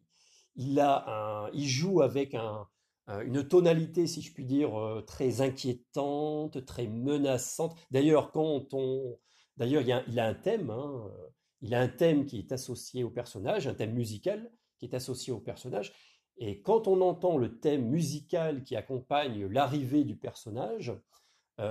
il, 0.54 0.78
a 0.80 1.44
un, 1.46 1.50
il 1.52 1.68
joue 1.68 2.02
avec 2.02 2.34
un, 2.34 2.68
euh, 3.08 3.22
une 3.22 3.46
tonalité, 3.46 4.06
si 4.06 4.20
je 4.22 4.32
puis 4.32 4.44
dire, 4.44 4.78
euh, 4.80 5.02
très 5.02 5.40
inquiétante, 5.40 6.64
très 6.66 6.88
menaçante. 6.88 7.76
D'ailleurs, 7.90 8.32
quand 8.32 8.74
on, 8.74 9.18
d'ailleurs, 9.56 9.82
il, 9.82 10.20
a 10.20 10.26
un 10.26 10.34
thème. 10.34 10.70
Hein, 10.70 11.10
euh, 11.10 11.28
il 11.66 11.74
a 11.74 11.80
un 11.80 11.88
thème 11.88 12.26
qui 12.26 12.38
est 12.38 12.52
associé 12.52 13.04
au 13.04 13.10
personnage, 13.10 13.66
un 13.66 13.74
thème 13.74 13.92
musical 13.92 14.50
qui 14.78 14.86
est 14.86 14.94
associé 14.94 15.32
au 15.32 15.40
personnage. 15.40 15.92
Et 16.38 16.60
quand 16.62 16.86
on 16.86 17.00
entend 17.00 17.38
le 17.38 17.58
thème 17.58 17.86
musical 17.86 18.62
qui 18.62 18.76
accompagne 18.76 19.46
l'arrivée 19.46 20.04
du 20.04 20.16
personnage, 20.16 20.92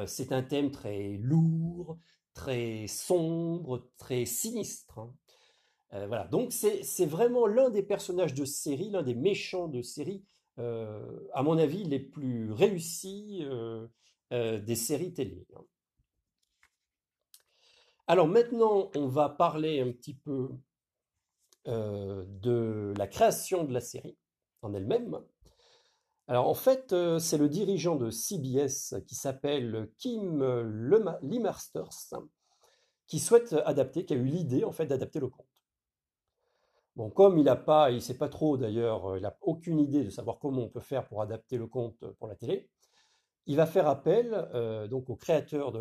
c'est 0.07 0.31
un 0.31 0.41
thème 0.41 0.71
très 0.71 1.17
lourd, 1.21 1.99
très 2.33 2.87
sombre, 2.87 3.91
très 3.97 4.25
sinistre. 4.25 4.97
Hein. 4.97 6.07
voilà. 6.07 6.25
Donc 6.25 6.51
c'est 6.51 7.05
vraiment 7.05 7.45
l'un 7.45 7.69
des 7.69 7.83
personnages 7.83 8.33
de 8.33 8.45
série, 8.45 8.89
l'un 8.89 9.03
des 9.03 9.13
méchants 9.13 9.67
de 9.67 9.83
série 9.83 10.25
euh, 10.59 11.19
à 11.33 11.43
mon 11.43 11.57
avis, 11.57 11.83
les 11.83 11.99
plus 11.99 12.51
réussis 12.51 13.39
euh, 13.43 13.87
euh, 14.33 14.59
des 14.59 14.75
séries 14.75 15.13
télé. 15.13 15.45
Hein. 15.55 15.61
Alors 18.07 18.27
maintenant, 18.27 18.91
on 18.95 19.07
va 19.07 19.29
parler 19.29 19.81
un 19.81 19.91
petit 19.91 20.15
peu 20.15 20.49
de 21.65 22.93
la 22.95 23.07
création 23.07 23.63
de 23.63 23.73
la 23.73 23.81
série 23.81 24.17
en 24.61 24.73
elle-même. 24.75 25.19
Alors 26.27 26.47
en 26.47 26.53
fait, 26.53 26.93
c'est 27.19 27.39
le 27.39 27.49
dirigeant 27.49 27.95
de 27.95 28.11
CBS 28.11 28.95
qui 29.07 29.15
s'appelle 29.15 29.89
Kim 29.97 30.43
Limasters 31.23 32.13
qui 33.07 33.19
souhaite 33.19 33.53
adapter, 33.65 34.05
qui 34.05 34.13
a 34.13 34.17
eu 34.17 34.25
l'idée 34.25 34.63
en 34.63 34.71
fait 34.71 34.85
d'adapter 34.85 35.19
le 35.19 35.29
conte. 35.29 35.45
Bon, 36.95 37.09
comme 37.09 37.37
il 37.37 37.43
n'a 37.43 37.57
pas, 37.57 37.91
il 37.91 38.01
sait 38.01 38.17
pas 38.17 38.29
trop 38.29 38.57
d'ailleurs, 38.57 39.11
euh, 39.11 39.17
il 39.17 39.21
n'a 39.21 39.37
aucune 39.41 39.79
idée 39.79 40.03
de 40.03 40.09
savoir 40.09 40.39
comment 40.39 40.63
on 40.63 40.69
peut 40.69 40.79
faire 40.79 41.07
pour 41.07 41.21
adapter 41.21 41.57
le 41.57 41.67
conte 41.67 42.05
pour 42.13 42.27
la 42.27 42.35
télé, 42.35 42.69
il 43.47 43.57
va 43.57 43.65
faire 43.65 43.87
appel 43.87 44.33
euh, 44.53 44.87
donc 44.87 45.09
au 45.09 45.15
créateur 45.15 45.71
de 45.71 45.79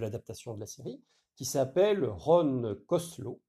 l'adaptation 0.00 0.54
de, 0.54 0.60
la 0.60 0.66
série, 0.66 1.00
qui 1.36 1.44
s'appelle 1.44 2.04
Ron 2.04 2.76
Koslow, 2.86 3.40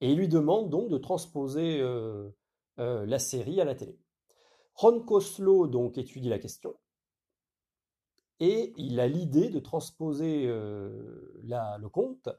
et 0.00 0.14
lui 0.14 0.28
demande 0.28 0.70
donc 0.70 0.88
de 0.88 0.96
transposer 0.96 1.80
euh, 1.80 2.30
la 2.76 3.18
série 3.18 3.60
à 3.60 3.64
la 3.64 3.74
télé. 3.74 3.98
Ron 4.74 5.00
Koslow 5.00 5.66
donc 5.66 5.98
étudie 5.98 6.30
la 6.30 6.38
question, 6.38 6.74
et 8.38 8.72
il 8.78 8.98
a 8.98 9.06
l'idée 9.06 9.50
de 9.50 9.58
transposer 9.60 10.46
le 10.46 11.88
conte 11.88 12.30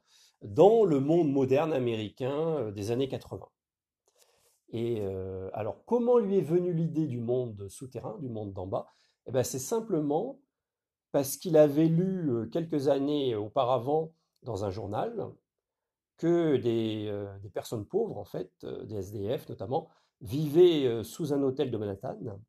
dans 0.42 0.84
le 0.84 1.00
monde 1.00 1.32
moderne 1.32 1.74
américain 1.74 2.58
euh, 2.58 2.72
des 2.72 2.92
années 2.92 3.08
80. 3.08 3.48
Et 4.74 5.02
euh, 5.02 5.50
alors, 5.54 5.84
comment 5.86 6.18
lui 6.18 6.38
est 6.38 6.42
venue 6.42 6.74
l'idée 6.74 7.08
du 7.08 7.20
monde 7.20 7.68
souterrain, 7.70 8.18
du 8.20 8.30
monde 8.30 8.54
d'en 8.54 8.68
bas? 8.68 8.88
Eh 9.28 9.32
ben, 9.32 9.44
C'est 9.44 9.60
simplement 9.60 10.40
parce 11.12 11.38
qu'il 11.38 11.58
avait 11.58 11.88
lu 11.88 12.50
quelques 12.52 12.88
années 12.88 13.36
auparavant 13.36 14.14
dans 14.44 14.66
un 14.66 14.70
journal 14.70 15.32
que 16.18 16.58
des, 16.58 17.12
personnes 17.54 17.86
pauvres, 17.86 18.18
en 18.18 18.26
fait, 18.26 18.52
des 18.84 18.96
SDF 18.96 19.50
notamment, 19.50 19.90
vivaient 20.22 21.04
sous 21.04 21.34
un 21.34 21.42
hôtel 21.42 21.72
de 21.72 21.78
Manhattan 21.78 22.40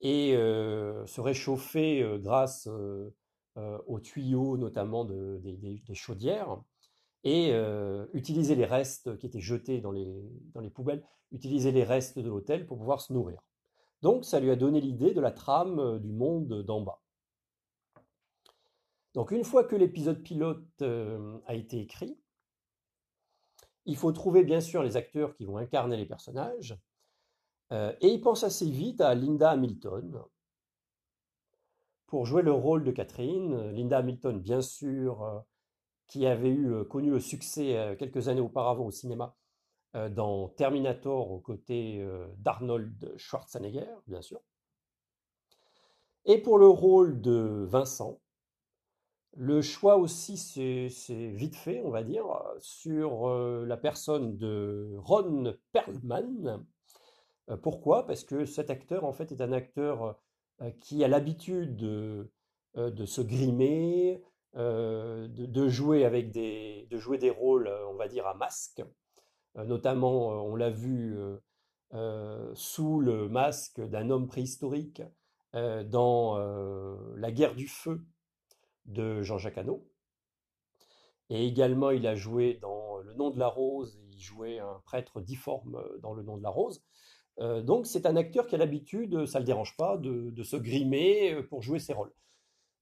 et 0.00 0.32
se 0.32 1.20
réchauffaient 1.20 2.18
grâce 2.18 2.68
aux 3.56 4.00
tuyaux 4.00 4.56
notamment 4.56 5.04
des, 5.04 5.80
chaudières 5.94 6.58
et 7.24 7.52
utiliser 8.12 8.54
les 8.54 8.64
restes 8.64 9.18
qui 9.18 9.26
étaient 9.26 9.40
jetés 9.40 9.80
dans 9.80 9.92
les, 9.92 10.24
dans 10.54 10.60
les 10.60 10.70
poubelles, 10.70 11.04
utiliser 11.32 11.72
les 11.72 11.84
restes 11.84 12.18
de 12.18 12.28
l'hôtel 12.28 12.66
pour 12.66 12.78
pouvoir 12.78 13.00
se 13.00 13.12
nourrir. 13.12 13.42
Donc 14.02 14.24
ça 14.24 14.40
lui 14.40 14.50
a 14.50 14.56
donné 14.56 14.80
l'idée 14.80 15.12
de 15.12 15.20
la 15.20 15.30
trame 15.30 15.98
du 15.98 16.12
monde 16.12 16.62
d'en 16.62 16.80
bas. 16.80 17.00
Donc 19.16 19.32
une 19.32 19.42
fois 19.42 19.64
que 19.64 19.74
l'épisode 19.74 20.22
pilote 20.22 20.82
a 20.82 21.54
été 21.54 21.80
écrit, 21.80 22.16
il 23.84 23.96
faut 23.96 24.12
trouver 24.12 24.44
bien 24.44 24.60
sûr 24.60 24.84
les 24.84 24.96
acteurs 24.96 25.34
qui 25.34 25.44
vont 25.44 25.56
incarner 25.56 25.96
les 25.96 26.06
personnages. 26.06 26.78
et 27.72 27.96
il 28.08 28.20
pense 28.20 28.44
assez 28.44 28.70
vite 28.70 29.00
à 29.00 29.14
Linda 29.16 29.50
Hamilton, 29.50 30.22
pour 32.06 32.24
jouer 32.24 32.42
le 32.42 32.52
rôle 32.52 32.84
de 32.84 32.92
Catherine. 32.92 33.70
Linda 33.70 33.98
Hamilton, 33.98 34.40
bien 34.40 34.62
sûr, 34.62 35.22
euh, 35.22 35.40
qui 36.06 36.26
avait 36.26 36.56
euh, 36.56 36.84
connu 36.84 37.10
le 37.10 37.20
succès 37.20 37.76
euh, 37.76 37.96
quelques 37.96 38.28
années 38.28 38.40
auparavant 38.40 38.86
au 38.86 38.90
cinéma 38.90 39.36
dans 40.10 40.50
Terminator 40.50 41.30
aux 41.30 41.40
côtés 41.40 42.06
d'Arnold 42.36 43.14
Schwarzenegger, 43.16 43.88
bien 44.06 44.20
sûr. 44.20 44.42
Et 46.26 46.36
pour 46.36 46.58
le 46.58 46.68
rôle 46.68 47.22
de 47.22 47.64
Vincent, 47.66 48.20
le 49.36 49.60
choix 49.60 49.96
aussi 49.96 50.36
c'est 50.36 50.88
vite 51.28 51.56
fait, 51.56 51.82
on 51.84 51.90
va 51.90 52.02
dire, 52.02 52.24
sur 52.60 53.28
la 53.28 53.76
personne 53.76 54.36
de 54.38 54.94
Ron 54.98 55.54
Perlman. 55.72 56.64
Pourquoi? 57.62 58.06
Parce 58.06 58.24
que 58.24 58.44
cet 58.44 58.70
acteur, 58.70 59.04
en 59.04 59.12
fait, 59.12 59.30
est 59.32 59.40
un 59.40 59.52
acteur 59.52 60.18
euh, 60.62 60.70
qui 60.80 61.04
a 61.04 61.08
l'habitude 61.08 61.76
de 61.76 63.06
se 63.06 63.20
grimer, 63.20 64.22
de, 64.54 65.68
jouer 65.68 66.04
avec 66.04 66.30
des, 66.30 66.88
de 66.90 66.98
jouer 66.98 67.18
des 67.18 67.30
rôles, 67.30 67.70
on 67.90 67.94
va 67.94 68.08
dire, 68.08 68.26
à 68.26 68.34
masque. 68.34 68.82
notamment, 69.54 70.28
on 70.44 70.56
l'a 70.56 70.70
vu 70.70 71.18
sous 72.54 73.00
le 73.00 73.28
masque 73.28 73.80
d'un 73.80 74.10
homme 74.10 74.26
préhistorique 74.26 75.02
dans 75.52 76.38
La 77.16 77.32
guerre 77.32 77.54
du 77.54 77.68
feu 77.68 78.02
de 78.86 79.22
Jean-Jacques 79.22 79.58
Hano. 79.58 79.86
Et 81.28 81.46
également, 81.46 81.90
il 81.90 82.06
a 82.06 82.14
joué 82.14 82.58
dans 82.62 82.98
Le 82.98 83.14
nom 83.14 83.30
de 83.30 83.38
la 83.38 83.48
rose, 83.48 83.98
il 84.12 84.20
jouait 84.20 84.58
un 84.58 84.80
prêtre 84.84 85.20
difforme 85.20 85.82
dans 86.00 86.14
Le 86.14 86.22
nom 86.22 86.36
de 86.36 86.42
la 86.42 86.50
rose. 86.50 86.82
donc 87.38 87.86
c'est 87.86 88.06
un 88.06 88.16
acteur 88.16 88.46
qui 88.46 88.54
a 88.54 88.58
l'habitude, 88.58 89.26
ça 89.26 89.38
ne 89.38 89.42
le 89.42 89.46
dérange 89.46 89.76
pas, 89.76 89.96
de, 89.98 90.42
se 90.42 90.56
grimer 90.56 91.42
pour 91.44 91.62
jouer 91.62 91.78
ses 91.78 91.92
rôles. 91.92 92.12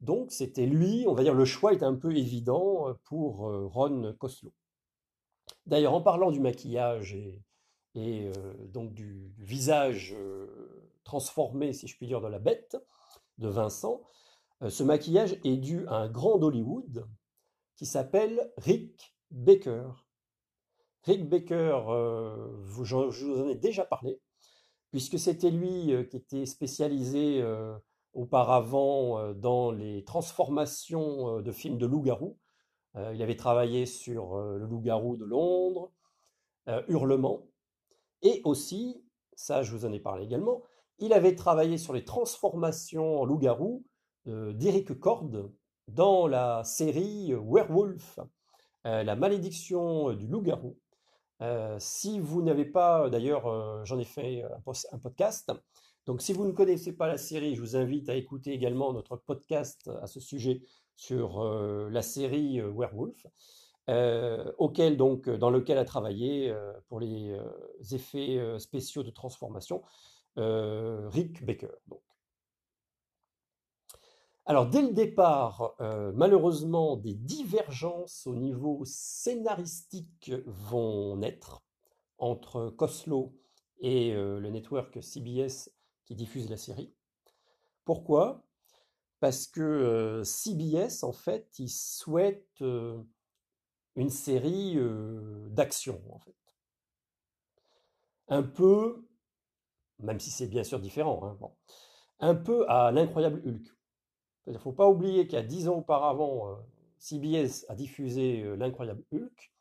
Donc 0.00 0.30
c'était 0.30 0.66
lui, 0.66 1.04
on 1.08 1.14
va 1.14 1.22
dire, 1.22 1.34
le 1.34 1.44
choix 1.44 1.72
est 1.72 1.82
un 1.82 1.94
peu 1.94 2.14
évident 2.16 2.94
pour 3.04 3.38
Ron 3.72 4.14
Coslow. 4.18 4.52
D'ailleurs, 5.66 5.94
en 5.94 6.02
parlant 6.02 6.30
du 6.30 6.40
maquillage 6.40 7.14
et, 7.94 8.30
donc 8.72 8.92
du, 8.92 9.32
visage 9.38 10.14
transformé, 11.04 11.72
si 11.72 11.86
je 11.86 11.96
puis 11.96 12.06
dire, 12.06 12.20
de 12.20 12.28
la 12.28 12.38
bête 12.38 12.76
de 13.38 13.48
Vincent, 13.48 14.02
ce 14.68 14.82
maquillage 14.82 15.38
est 15.44 15.56
dû 15.56 15.86
à 15.88 15.96
un 15.96 16.08
grand 16.08 16.38
d'Hollywood 16.38 17.06
qui 17.76 17.86
s'appelle 17.86 18.52
Rick 18.58 19.16
Baker. 19.30 19.88
Rick 21.02 21.28
Baker, 21.28 21.80
je, 22.82 23.24
vous 23.24 23.40
en 23.42 23.48
ai 23.48 23.56
déjà 23.56 23.84
parlé, 23.84 24.20
puisque 24.90 25.18
c'était 25.18 25.50
lui 25.50 25.92
qui 26.08 26.16
était 26.16 26.46
spécialisé 26.46 27.44
auparavant 28.14 29.34
dans 29.34 29.70
les 29.70 30.04
transformations 30.04 31.40
de 31.42 31.52
films 31.52 31.78
de 31.78 31.86
loup-garou. 31.86 32.38
il 32.94 33.22
avait 33.22 33.36
travaillé 33.36 33.86
sur 33.86 34.36
le 34.36 34.64
loup-garou 34.64 35.16
de 35.16 35.24
Londres, 35.24 35.92
Hurlement, 36.88 37.46
et 38.24 38.40
aussi, 38.44 39.04
ça 39.36 39.62
je 39.62 39.76
vous 39.76 39.84
en 39.84 39.92
ai 39.92 40.00
parlé 40.00 40.24
également, 40.24 40.62
il 40.98 41.12
avait 41.12 41.34
travaillé 41.34 41.76
sur 41.76 41.92
les 41.92 42.04
transformations 42.04 43.20
en 43.20 43.24
loup-garou 43.24 43.84
d'Eric 44.26 44.98
Cord 44.98 45.30
dans 45.88 46.26
la 46.26 46.64
série 46.64 47.32
Werewolf, 47.34 48.18
la 48.84 49.16
malédiction 49.16 50.12
du 50.12 50.26
loup-garou. 50.26 50.76
si 51.78 52.20
vous 52.20 52.42
n'avez 52.42 52.64
pas, 52.64 53.10
d'ailleurs, 53.10 53.84
j'en 53.84 53.98
ai 53.98 54.04
fait 54.04 54.44
un 54.92 54.98
podcast, 54.98 55.52
donc 56.06 56.20
si 56.20 56.32
vous 56.32 56.44
ne 56.46 56.52
connaissez 56.52 56.92
pas 56.92 57.06
la 57.06 57.18
série, 57.18 57.54
je 57.54 57.60
vous 57.60 57.76
invite 57.76 58.08
à 58.08 58.14
écouter 58.14 58.52
également 58.52 58.92
notre 58.92 59.16
podcast 59.16 59.90
à 60.02 60.06
ce 60.06 60.20
sujet 60.20 60.62
sur 60.96 61.42
la 61.90 62.02
série 62.02 62.60
Werewolf, 62.60 63.26
auquel 64.58 64.96
donc 64.96 65.28
dans 65.28 65.50
lequel 65.50 65.78
a 65.78 65.84
travaillé 65.84 66.54
pour 66.88 67.00
les 67.00 67.36
effets 67.92 68.38
spéciaux 68.58 69.02
de 69.02 69.10
transformation 69.10 69.82
Rick 70.36 71.44
Baker. 71.44 71.68
Alors 74.46 74.68
dès 74.68 74.82
le 74.82 74.92
départ, 74.92 75.74
malheureusement, 76.14 76.96
des 76.96 77.14
divergences 77.14 78.26
au 78.26 78.36
niveau 78.36 78.82
scénaristique 78.84 80.32
vont 80.46 81.16
naître 81.16 81.62
entre 82.18 82.68
Coslow 82.68 83.34
et 83.80 84.12
le 84.12 84.50
network 84.50 85.02
CBS 85.02 85.70
qui 86.04 86.14
diffuse 86.14 86.50
la 86.50 86.58
série. 86.58 86.92
Pourquoi? 87.84 88.44
Parce 89.20 89.46
que 89.46 90.20
CBS, 90.24 91.02
en 91.04 91.12
fait, 91.12 91.48
il 91.58 91.70
souhaite 91.70 92.62
une 93.96 94.10
série 94.10 94.76
d'action, 95.48 96.02
en 96.10 96.18
fait. 96.18 96.36
Un 98.28 98.42
peu, 98.42 99.06
même 100.00 100.20
si 100.20 100.30
c'est 100.30 100.48
bien 100.48 100.64
sûr 100.64 100.80
différent, 100.80 101.24
hein, 101.24 101.38
un 102.20 102.34
peu 102.34 102.68
à 102.68 102.92
l'incroyable 102.92 103.42
Hulk. 103.46 103.70
Il 104.46 104.52
ne 104.52 104.58
faut 104.58 104.72
pas 104.72 104.88
oublier 104.88 105.26
qu'il 105.26 105.38
y 105.38 105.42
a 105.42 105.44
dix 105.44 105.68
ans 105.68 105.76
auparavant, 105.76 106.58
CBS 106.98 107.64
a 107.68 107.74
diffusé 107.74 108.44
l'incroyable 108.56 109.02
Hulk, 109.12 109.52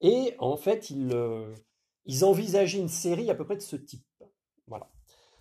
et 0.00 0.34
en 0.38 0.56
fait, 0.56 0.90
ils, 0.90 1.14
ils 2.04 2.24
envisageaient 2.24 2.78
une 2.78 2.88
série 2.88 3.30
à 3.30 3.34
peu 3.34 3.44
près 3.44 3.56
de 3.56 3.62
ce 3.62 3.76
type. 3.76 4.04
Voilà. 4.66 4.90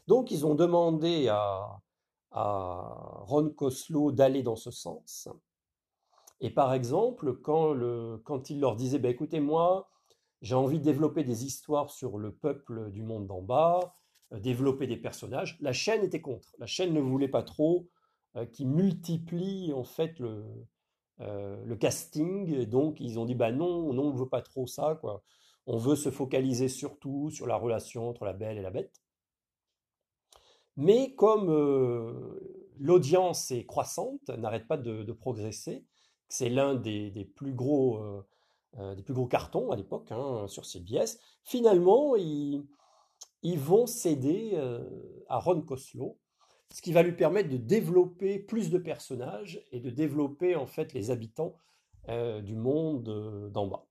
Donc, 0.07 0.31
ils 0.31 0.45
ont 0.45 0.55
demandé 0.55 1.27
à, 1.29 1.79
Ron 2.31 3.49
Coslow 3.49 4.11
d'aller 4.11 4.43
dans 4.43 4.55
ce 4.55 4.69
sens. 4.69 5.27
Et 6.39 6.51
par 6.51 6.73
exemple, 6.73 7.33
quand, 7.41 8.49
il 8.49 8.59
leur 8.59 8.75
disait 8.75 8.99
bah, 8.99 9.09
écoutez, 9.09 9.39
moi, 9.39 9.89
j'ai 10.41 10.53
envie 10.53 10.79
de 10.79 10.83
développer 10.83 11.23
des 11.23 11.45
histoires 11.45 11.89
sur 11.89 12.19
le 12.19 12.31
peuple 12.31 12.91
du 12.91 13.01
monde 13.01 13.25
d'en 13.25 13.41
bas, 13.41 13.95
euh, 14.33 14.39
développer 14.39 14.85
des 14.85 14.97
personnages, 14.97 15.57
la 15.61 15.73
chaîne 15.73 16.03
était 16.03 16.21
contre. 16.21 16.53
La 16.59 16.67
chaîne 16.67 16.93
ne 16.93 16.99
voulait 16.99 17.27
pas 17.27 17.41
trop 17.41 17.87
euh, 18.35 18.45
qu'ils 18.45 18.67
multiplient 18.67 19.73
en 19.73 19.83
fait 19.83 20.19
le, 20.19 20.43
euh, 21.21 21.75
casting. 21.77 22.65
donc, 22.65 22.99
ils 22.99 23.19
ont 23.19 23.25
dit 23.25 23.35
bah 23.35 23.51
non, 23.51 23.93
non, 23.93 24.09
on 24.09 24.13
ne 24.13 24.19
veut 24.19 24.29
pas 24.29 24.41
trop 24.41 24.67
ça. 24.67 24.97
Quoi. 25.01 25.23
On 25.65 25.77
veut 25.77 25.95
se 25.95 26.11
focaliser 26.11 26.67
surtout 26.67 27.29
sur 27.31 27.47
la 27.47 27.55
relation 27.55 28.09
entre 28.09 28.25
la 28.25 28.33
belle 28.33 28.57
et 28.57 28.61
la 28.61 28.71
bête. 28.71 29.01
Mais 30.75 31.15
comme 31.15 31.49
l'audience 32.77 33.49
est 33.49 33.65
croissante, 33.65 34.29
n'arrête 34.29 34.67
pas 34.67 34.77
de, 34.77 35.11
progresser, 35.11 35.85
c'est 36.29 36.49
l'un 36.49 36.75
des, 36.75 37.31
plus 37.35 37.53
gros, 37.53 37.99
des 38.77 39.01
plus 39.01 39.15
gros 39.15 39.25
cartons 39.25 39.71
à 39.71 39.75
l'époque 39.75 40.11
hein, 40.11 40.47
sur 40.47 40.65
CBS, 40.67 41.17
finalement, 41.43 42.15
ils, 42.15 42.63
vont 43.43 43.87
céder 43.87 44.55
à 45.29 45.39
Ron 45.39 45.63
Coslow, 45.63 46.19
ce 46.73 46.81
qui 46.81 46.91
va 46.91 47.03
lui 47.03 47.13
permettre 47.13 47.49
de 47.49 47.57
développer 47.57 48.39
plus 48.39 48.69
de 48.69 48.77
personnages 48.77 49.63
et 49.71 49.79
de 49.79 49.89
développer 49.89 50.55
en 50.55 50.67
fait 50.67 50.93
les 50.93 51.11
habitants 51.11 51.57
du 52.43 52.55
monde 52.55 53.49
d'en 53.51 53.67
bas. 53.67 53.87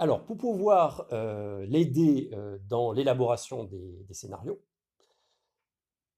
Alors, 0.00 0.24
pour 0.24 0.38
pouvoir 0.38 1.06
euh, 1.12 1.66
l'aider 1.66 2.30
euh, 2.32 2.58
dans 2.70 2.90
l'élaboration 2.90 3.64
des, 3.64 4.06
scénarios, 4.12 4.58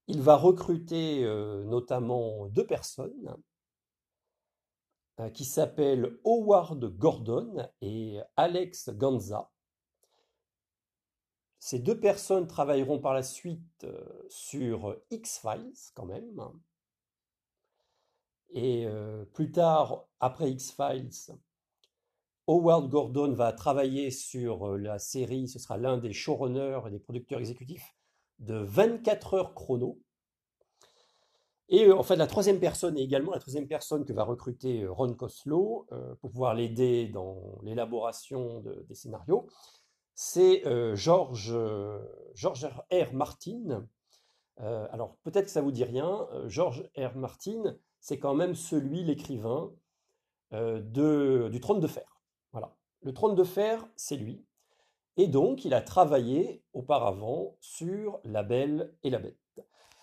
il 0.07 0.21
va 0.21 0.37
recruter 0.37 1.25
euh, 1.25 1.65
notamment 1.65 2.47
deux 2.47 2.65
personnes 2.65 3.35
qui 5.33 5.43
s'appellent 5.43 6.17
Howard 6.23 6.97
Gordon 6.97 7.69
et 7.81 8.21
Alex 8.37 8.89
Ganza. 8.89 9.51
Ces 11.65 11.79
deux 11.79 11.97
personnes 11.97 12.45
travailleront 12.45 12.99
par 12.99 13.13
la 13.13 13.23
suite 13.23 13.87
sur 14.27 14.97
X-Files 15.11 15.71
quand 15.93 16.05
même. 16.05 16.41
Et 18.49 18.85
plus 19.31 19.49
tard, 19.49 20.09
après 20.19 20.51
X-Files, 20.51 21.37
Howard 22.47 22.89
Gordon 22.89 23.31
va 23.31 23.53
travailler 23.53 24.11
sur 24.11 24.77
la 24.77 24.99
série, 24.99 25.47
ce 25.47 25.57
sera 25.57 25.77
l'un 25.77 25.97
des 25.97 26.11
showrunners 26.11 26.81
et 26.85 26.91
des 26.91 26.99
producteurs 26.99 27.39
exécutifs 27.39 27.95
de 28.39 28.55
24 28.55 29.33
heures 29.33 29.53
chrono. 29.53 30.01
Et 31.69 31.89
en 31.89 32.03
fait, 32.03 32.17
la 32.17 32.27
troisième 32.27 32.59
personne, 32.59 32.97
et 32.97 33.03
également 33.03 33.31
la 33.31 33.39
troisième 33.39 33.69
personne 33.69 34.03
que 34.03 34.11
va 34.11 34.25
recruter 34.25 34.85
Ron 34.85 35.13
Coslow 35.13 35.87
pour 36.19 36.29
pouvoir 36.29 36.55
l'aider 36.55 37.07
dans 37.07 37.57
l'élaboration 37.63 38.59
des 38.59 38.95
scénarios, 38.95 39.47
c'est 40.15 40.63
George, 40.95 41.55
George 42.33 42.67
R. 42.91 43.13
Martin. 43.13 43.87
alors 44.57 45.17
peut-être 45.23 45.45
que 45.45 45.51
ça 45.51 45.61
vous 45.61 45.71
dit 45.71 45.83
rien, 45.83 46.27
George 46.47 46.89
R. 46.97 47.15
Martin, 47.15 47.77
c'est 47.99 48.19
quand 48.19 48.35
même 48.35 48.55
celui, 48.55 49.03
l'écrivain, 49.03 49.71
du 50.51 51.59
Trône 51.61 51.79
de 51.79 51.87
Fer. 51.87 52.21
Voilà. 52.51 52.75
Le 53.01 53.13
trône 53.13 53.35
de 53.35 53.43
fer, 53.43 53.85
c'est 53.95 54.15
lui. 54.15 54.45
Et 55.17 55.27
donc, 55.27 55.65
il 55.65 55.73
a 55.73 55.81
travaillé 55.81 56.63
auparavant 56.73 57.57
sur 57.59 58.19
La 58.23 58.43
Belle 58.43 58.95
et 59.03 59.09
la 59.09 59.19
Bête. 59.19 59.37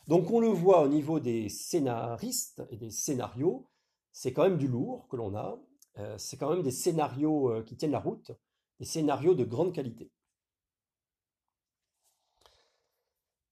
Donc, 0.06 0.30
on 0.30 0.40
le 0.40 0.48
voit 0.48 0.82
au 0.82 0.88
niveau 0.88 1.18
des 1.18 1.48
scénaristes 1.48 2.62
et 2.70 2.76
des 2.76 2.90
scénarios, 2.90 3.66
c'est 4.12 4.32
quand 4.32 4.42
même 4.42 4.58
du 4.58 4.68
lourd 4.68 5.08
que 5.08 5.16
l'on 5.16 5.34
a. 5.34 5.58
Euh, 5.98 6.16
c'est 6.18 6.36
quand 6.36 6.50
même 6.50 6.62
des 6.62 6.70
scénarios 6.70 7.50
euh, 7.50 7.62
qui 7.62 7.76
tiennent 7.76 7.90
la 7.90 8.00
route, 8.00 8.32
des 8.80 8.86
scénarios 8.86 9.34
de 9.34 9.44
grande 9.44 9.74
qualité. 9.74 10.10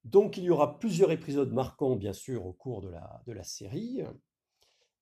Donc, 0.04 0.38
il 0.38 0.44
y 0.44 0.50
aura 0.50 0.78
plusieurs 0.78 1.12
épisodes 1.12 1.52
marquants, 1.52 1.94
bien 1.94 2.14
sûr, 2.14 2.46
au 2.46 2.54
cours 2.54 2.80
de 2.80 2.88
la, 2.88 3.44
série. 3.44 4.00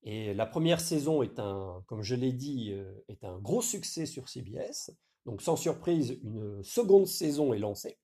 Et 0.03 0.35
la 0.35 0.47
première 0.47 0.81
saison 0.81 1.23
est 1.23 1.39
un, 1.39 1.83
comme 1.87 2.03
je 2.03 2.17
l'ai 2.17 2.33
dit, 2.33 2.73
euh, 2.73 2.93
est 3.09 3.23
un 3.25 3.39
gros 3.39 3.63
succès 3.63 4.05
sur 4.05 4.29
CBS. 4.29 4.91
Donc 5.25 5.43
sans 5.43 5.57
surprise, 5.57 6.19
une 6.23 6.63
seconde 6.63 7.07
saison 7.07 7.53
est 7.55 7.59
lancée. 7.59 7.99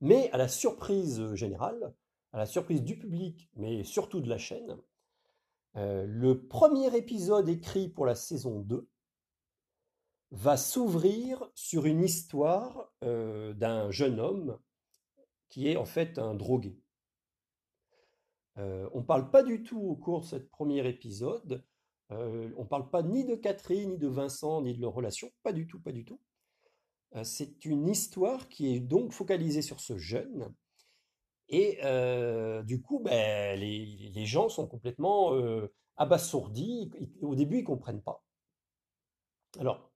Mais 0.00 0.30
à 0.32 0.38
la 0.38 0.48
surprise 0.48 1.34
générale, 1.34 1.94
à 2.32 2.38
la 2.38 2.46
surprise 2.46 2.82
du 2.82 2.98
public, 2.98 3.50
mais 3.54 3.84
surtout 3.84 4.20
de 4.20 4.28
la 4.28 4.38
chaîne, 4.38 4.76
le 5.74 6.34
premier 6.34 6.94
épisode 6.96 7.48
écrit 7.48 7.88
pour 7.88 8.04
la 8.04 8.14
saison 8.14 8.60
2 8.60 8.88
va 10.30 10.56
s'ouvrir 10.56 11.50
sur 11.54 11.86
une 11.86 12.02
histoire 12.02 12.92
d'un 13.02 13.90
jeune 13.90 14.20
homme 14.20 14.58
qui 15.48 15.68
est 15.68 15.76
en 15.76 15.84
fait 15.84 16.18
un 16.18 16.34
drogué. 16.34 16.78
on 18.56 19.00
ne 19.00 19.04
parle 19.04 19.30
pas 19.30 19.42
du 19.42 19.62
tout 19.62 19.80
au 19.80 19.96
cours 19.96 20.20
de 20.20 20.26
ce 20.26 20.36
premier 20.36 20.86
épisode, 20.88 21.64
on 22.10 22.62
ne 22.62 22.68
parle 22.68 22.90
pas 22.90 23.02
ni 23.02 23.24
de 23.24 23.34
Catherine, 23.34 23.90
ni 23.90 23.98
de 23.98 24.08
Vincent, 24.08 24.62
ni 24.62 24.74
de 24.74 24.80
leur 24.80 24.92
relation, 24.92 25.30
pas 25.42 25.52
du 25.52 25.66
tout, 25.66 25.80
pas 25.80 25.92
du 25.92 26.04
tout. 26.04 26.20
c'est 27.24 27.64
une 27.64 27.88
histoire 27.88 28.48
qui 28.48 28.74
est 28.74 28.80
donc 28.80 29.12
focalisée 29.12 29.62
sur 29.62 29.80
ce 29.80 29.98
jeune. 29.98 30.54
Et 31.48 31.80
du 32.64 32.80
coup, 32.80 33.00
ben, 33.00 33.58
les, 33.58 34.26
gens 34.26 34.48
sont 34.48 34.68
complètement 34.68 35.32
abasourdis. 35.96 36.92
Au 37.22 37.34
début, 37.34 37.58
ils 37.58 37.62
ne 37.62 37.66
comprennent 37.66 38.02
pas. 38.02 38.24
Alors, 39.58 39.89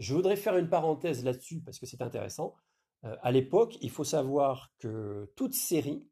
je 0.00 0.14
voudrais 0.14 0.36
faire 0.36 0.56
une 0.56 0.68
parenthèse 0.68 1.24
là-dessus 1.24 1.60
parce 1.60 1.78
que 1.78 1.86
c'est 1.86 2.02
intéressant. 2.02 2.56
à 3.02 3.30
l'époque, 3.30 3.78
il 3.82 3.90
faut 3.90 4.04
savoir 4.04 4.72
que 4.78 5.30
toute 5.36 5.54
série, 5.54 6.06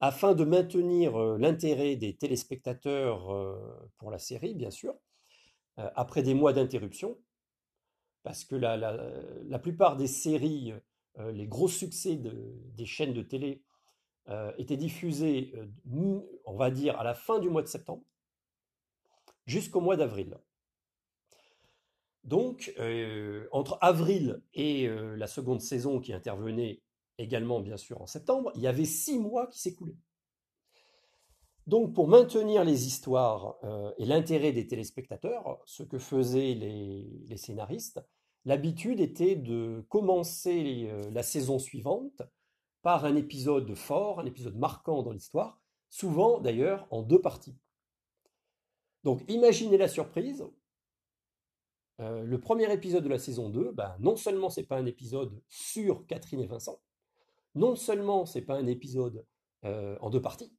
afin 0.00 0.34
de 0.34 0.44
maintenir 0.44 1.16
l'intérêt 1.38 1.96
des 1.96 2.16
téléspectateurs 2.16 3.28
pour 3.98 4.10
la 4.10 4.18
série, 4.18 4.54
bien 4.54 4.70
sûr, 4.70 4.94
après 5.76 6.22
des 6.22 6.34
mois 6.34 6.52
d'interruption, 6.52 7.18
parce 8.22 8.44
que 8.44 8.56
la, 8.56 9.58
plupart 9.58 9.96
des 9.96 10.06
séries, 10.06 10.72
les 11.18 11.46
gros 11.46 11.68
succès 11.68 12.16
des 12.16 12.86
chaînes 12.86 13.14
de 13.14 13.22
télé 13.22 13.62
étaient 14.58 14.78
diffusés, 14.78 15.54
on 16.44 16.56
va 16.56 16.70
dire, 16.70 16.98
à 16.98 17.04
la 17.04 17.14
fin 17.14 17.38
du 17.38 17.50
mois 17.50 17.62
de 17.62 17.68
septembre, 17.68 18.04
jusqu'au 19.46 19.80
mois 19.80 19.96
d'avril. 19.96 20.38
Donc, 22.24 22.74
entre 23.50 23.78
avril 23.80 24.42
et 24.54 24.88
la 25.16 25.26
seconde 25.26 25.60
saison 25.60 26.00
qui 26.00 26.12
intervenait 26.12 26.82
également 27.18 27.60
bien 27.60 27.76
sûr 27.76 28.00
en 28.00 28.06
septembre, 28.06 28.52
il 28.54 28.62
y 28.62 28.66
avait 28.66 28.84
six 28.84 29.18
mois 29.18 29.46
qui 29.46 29.58
s'écoulaient. 29.58 29.98
Donc 31.66 31.94
pour 31.94 32.08
maintenir 32.08 32.64
les 32.64 32.86
histoires 32.86 33.56
euh, 33.62 33.92
et 33.98 34.04
l'intérêt 34.04 34.52
des 34.52 34.66
téléspectateurs, 34.66 35.60
ce 35.66 35.82
que 35.82 35.98
faisaient 35.98 36.54
les, 36.54 37.36
scénaristes, 37.36 38.00
l'habitude 38.44 38.98
était 38.98 39.36
de 39.36 39.84
commencer 39.88 40.88
euh, 40.90 41.10
la 41.12 41.22
saison 41.22 41.58
suivante 41.58 42.22
par 42.82 43.04
un 43.04 43.14
épisode 43.14 43.74
fort, 43.74 44.18
un 44.20 44.26
épisode 44.26 44.56
marquant 44.56 45.02
dans 45.02 45.12
l'histoire, 45.12 45.60
souvent 45.90 46.40
d'ailleurs 46.40 46.88
en 46.90 47.02
deux 47.02 47.20
parties. 47.20 47.56
Donc 49.04 49.22
imaginez 49.28 49.76
la 49.76 49.88
surprise. 49.88 50.44
Euh, 52.00 52.22
le 52.24 52.40
premier 52.40 52.72
épisode 52.72 53.04
de 53.04 53.08
la 53.08 53.18
saison 53.18 53.50
2, 53.50 53.72
ben, 53.72 53.94
non 54.00 54.16
seulement 54.16 54.48
c'est 54.48 54.64
pas 54.64 54.76
un 54.76 54.86
épisode 54.86 55.40
sur 55.48 56.06
Catherine 56.06 56.40
et 56.40 56.46
Vincent, 56.46 56.80
non 57.54 57.76
seulement 57.76 58.24
c'est 58.26 58.42
pas 58.42 58.56
un 58.56 58.66
épisode 58.66 59.24
en 59.62 60.08
deux 60.08 60.22
parties, 60.22 60.54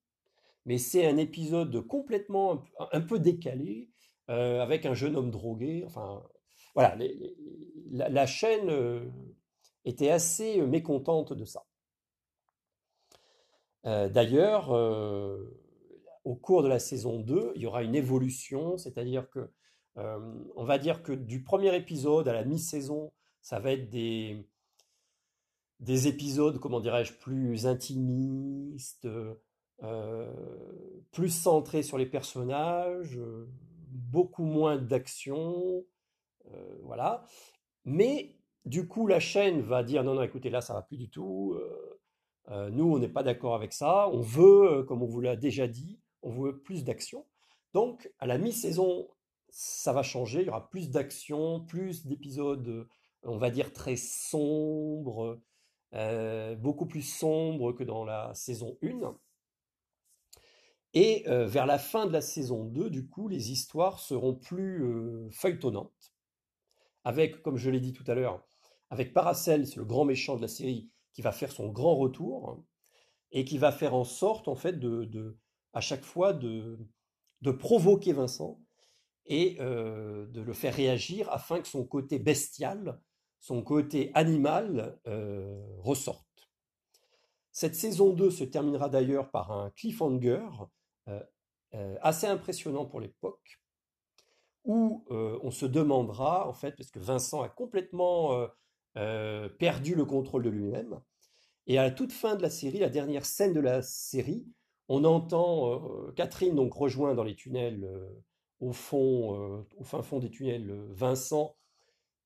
mais 0.67 0.77
c'est 0.77 1.07
un 1.07 1.17
épisode 1.17 1.81
complètement 1.87 2.63
un, 2.91 3.01
peu 3.01 3.17
décalé, 3.17 3.89
avec 4.27 4.85
un 4.85 4.93
jeune 4.93 5.15
homme 5.15 5.31
drogué. 5.31 5.83
Enfin, 5.87 6.21
voilà, 6.75 6.95
la, 7.89 8.25
chaîne 8.27 9.11
était 9.85 10.11
assez 10.11 10.61
mécontente 10.61 11.33
de 11.33 11.45
ça. 11.45 11.65
D'ailleurs, 13.83 14.69
au 16.23 16.35
cours 16.35 16.61
de 16.61 16.67
la 16.67 16.77
saison 16.77 17.19
2, 17.19 17.53
il 17.55 17.61
y 17.63 17.65
aura 17.65 17.81
une 17.81 17.95
évolution, 17.95 18.77
c'est-à-dire 18.77 19.29
que 19.31 19.51
on 19.95 20.63
va 20.63 20.77
dire 20.77 21.03
que 21.03 21.11
du 21.11 21.43
premier 21.43 21.75
épisode 21.75 22.27
à 22.27 22.33
la 22.33 22.45
mi-saison, 22.45 23.11
ça 23.41 23.59
va 23.59 23.71
être 23.71 23.89
des, 23.89 24.47
des 25.81 26.07
épisodes, 26.07 26.59
comment 26.59 26.79
dirais-je, 26.79 27.13
plus 27.13 27.65
intimistes, 27.65 29.07
euh, 29.83 30.33
plus 31.11 31.29
centrés 31.29 31.81
sur 31.81 31.97
les 31.97 32.05
personnages, 32.05 33.19
beaucoup 33.89 34.45
moins 34.45 34.77
d'action, 34.77 35.83
euh, 36.53 36.75
voilà. 36.83 37.25
Mais 37.83 38.35
du 38.65 38.87
coup, 38.87 39.07
la 39.07 39.19
chaîne 39.19 39.61
va 39.61 39.83
dire 39.83 40.03
non, 40.03 40.13
non, 40.13 40.21
écoutez, 40.21 40.51
là, 40.51 40.61
ça 40.61 40.73
va 40.73 40.83
plus 40.83 40.97
du 40.97 41.09
tout. 41.09 41.57
Euh, 42.49 42.69
nous, 42.69 42.93
on 42.93 42.99
n'est 42.99 43.09
pas 43.09 43.23
d'accord 43.23 43.55
avec 43.55 43.73
ça. 43.73 44.07
On 44.09 44.21
veut, 44.21 44.83
comme 44.83 45.01
on 45.01 45.07
vous 45.07 45.21
l'a 45.21 45.35
déjà 45.35 45.67
dit, 45.67 45.99
on 46.21 46.29
veut 46.29 46.59
plus 46.59 46.83
d'action. 46.83 47.25
Donc, 47.73 48.11
à 48.19 48.27
la 48.27 48.37
mi-saison, 48.37 49.07
ça 49.51 49.91
va 49.93 50.01
changer. 50.01 50.41
Il 50.41 50.47
y 50.47 50.49
aura 50.49 50.69
plus 50.69 50.89
d'action, 50.89 51.59
plus 51.59 52.05
d'épisodes, 52.05 52.87
on 53.23 53.37
va 53.37 53.51
dire, 53.51 53.73
très 53.73 53.97
sombres, 53.97 55.39
euh, 55.93 56.55
beaucoup 56.55 56.87
plus 56.87 57.01
sombre 57.01 57.73
que 57.73 57.83
dans 57.83 58.05
la 58.05 58.33
saison 58.33 58.77
1. 58.81 59.17
Et 60.93 61.27
euh, 61.27 61.45
vers 61.45 61.65
la 61.65 61.77
fin 61.77 62.05
de 62.05 62.13
la 62.13 62.21
saison 62.21 62.65
2, 62.65 62.89
du 62.89 63.07
coup, 63.07 63.27
les 63.27 63.51
histoires 63.51 63.99
seront 63.99 64.35
plus 64.35 64.83
euh, 64.83 65.29
feuilletonnantes. 65.31 66.13
Avec, 67.03 67.41
comme 67.41 67.57
je 67.57 67.69
l'ai 67.69 67.79
dit 67.79 67.93
tout 67.93 68.03
à 68.07 68.15
l'heure, 68.15 68.45
avec 68.89 69.13
Paracel, 69.13 69.67
c'est 69.67 69.77
le 69.77 69.85
grand 69.85 70.05
méchant 70.05 70.35
de 70.35 70.41
la 70.41 70.47
série, 70.47 70.89
qui 71.13 71.21
va 71.21 71.31
faire 71.31 71.51
son 71.51 71.69
grand 71.69 71.95
retour 71.95 72.63
et 73.31 73.43
qui 73.45 73.57
va 73.57 73.71
faire 73.71 73.95
en 73.95 74.03
sorte, 74.03 74.47
en 74.47 74.55
fait, 74.55 74.79
de, 74.79 75.37
à 75.73 75.81
chaque 75.81 76.03
fois 76.03 76.33
de 76.33 76.77
provoquer 77.57 78.13
Vincent 78.13 78.59
et 79.31 79.55
de 79.55 80.41
le 80.41 80.53
faire 80.53 80.75
réagir 80.75 81.29
afin 81.31 81.61
que 81.61 81.67
son 81.67 81.85
côté 81.85 82.19
bestial 82.19 82.99
son 83.41 83.63
côté 83.63 84.11
animal 84.13 84.99
euh, 85.07 85.59
ressorte. 85.79 86.27
Cette 87.51 87.75
saison 87.75 88.13
2 88.13 88.29
se 88.29 88.43
terminera 88.45 88.87
d'ailleurs 88.87 89.29
par 89.31 89.51
un 89.51 89.71
cliffhanger 89.71 90.47
euh, 91.09 91.19
euh, 91.73 91.97
assez 92.01 92.27
impressionnant 92.27 92.85
pour 92.85 93.01
l'époque, 93.01 93.59
où 94.63 95.03
on 95.09 95.49
se 95.49 95.65
demandera, 95.65 96.47
en 96.47 96.53
fait, 96.53 96.75
parce 96.77 96.91
que 96.91 96.99
Vincent 96.99 97.41
a 97.41 97.49
complètement 97.49 98.47
perdu 98.93 99.95
le 99.95 100.05
contrôle 100.05 100.43
de 100.43 100.51
lui-même, 100.51 101.01
et 101.65 101.79
à 101.79 101.83
la 101.83 101.89
toute 101.89 102.11
fin 102.11 102.35
de 102.35 102.43
la 102.43 102.51
série, 102.51 102.77
la 102.77 102.89
dernière 102.89 103.25
scène 103.25 103.53
de 103.53 103.59
la 103.59 103.81
série, 103.81 104.45
on 104.87 105.03
entend 105.03 105.81
Catherine 106.15 106.53
donc 106.53 106.75
rejoint 106.75 107.15
dans 107.15 107.23
les 107.23 107.35
tunnels 107.35 107.89
au 108.61 108.71
fond, 108.71 109.65
au 109.77 109.83
fin 109.83 110.01
fond 110.01 110.19
des 110.19 110.29
tunnels, 110.29 110.71
Vincent 110.91 111.57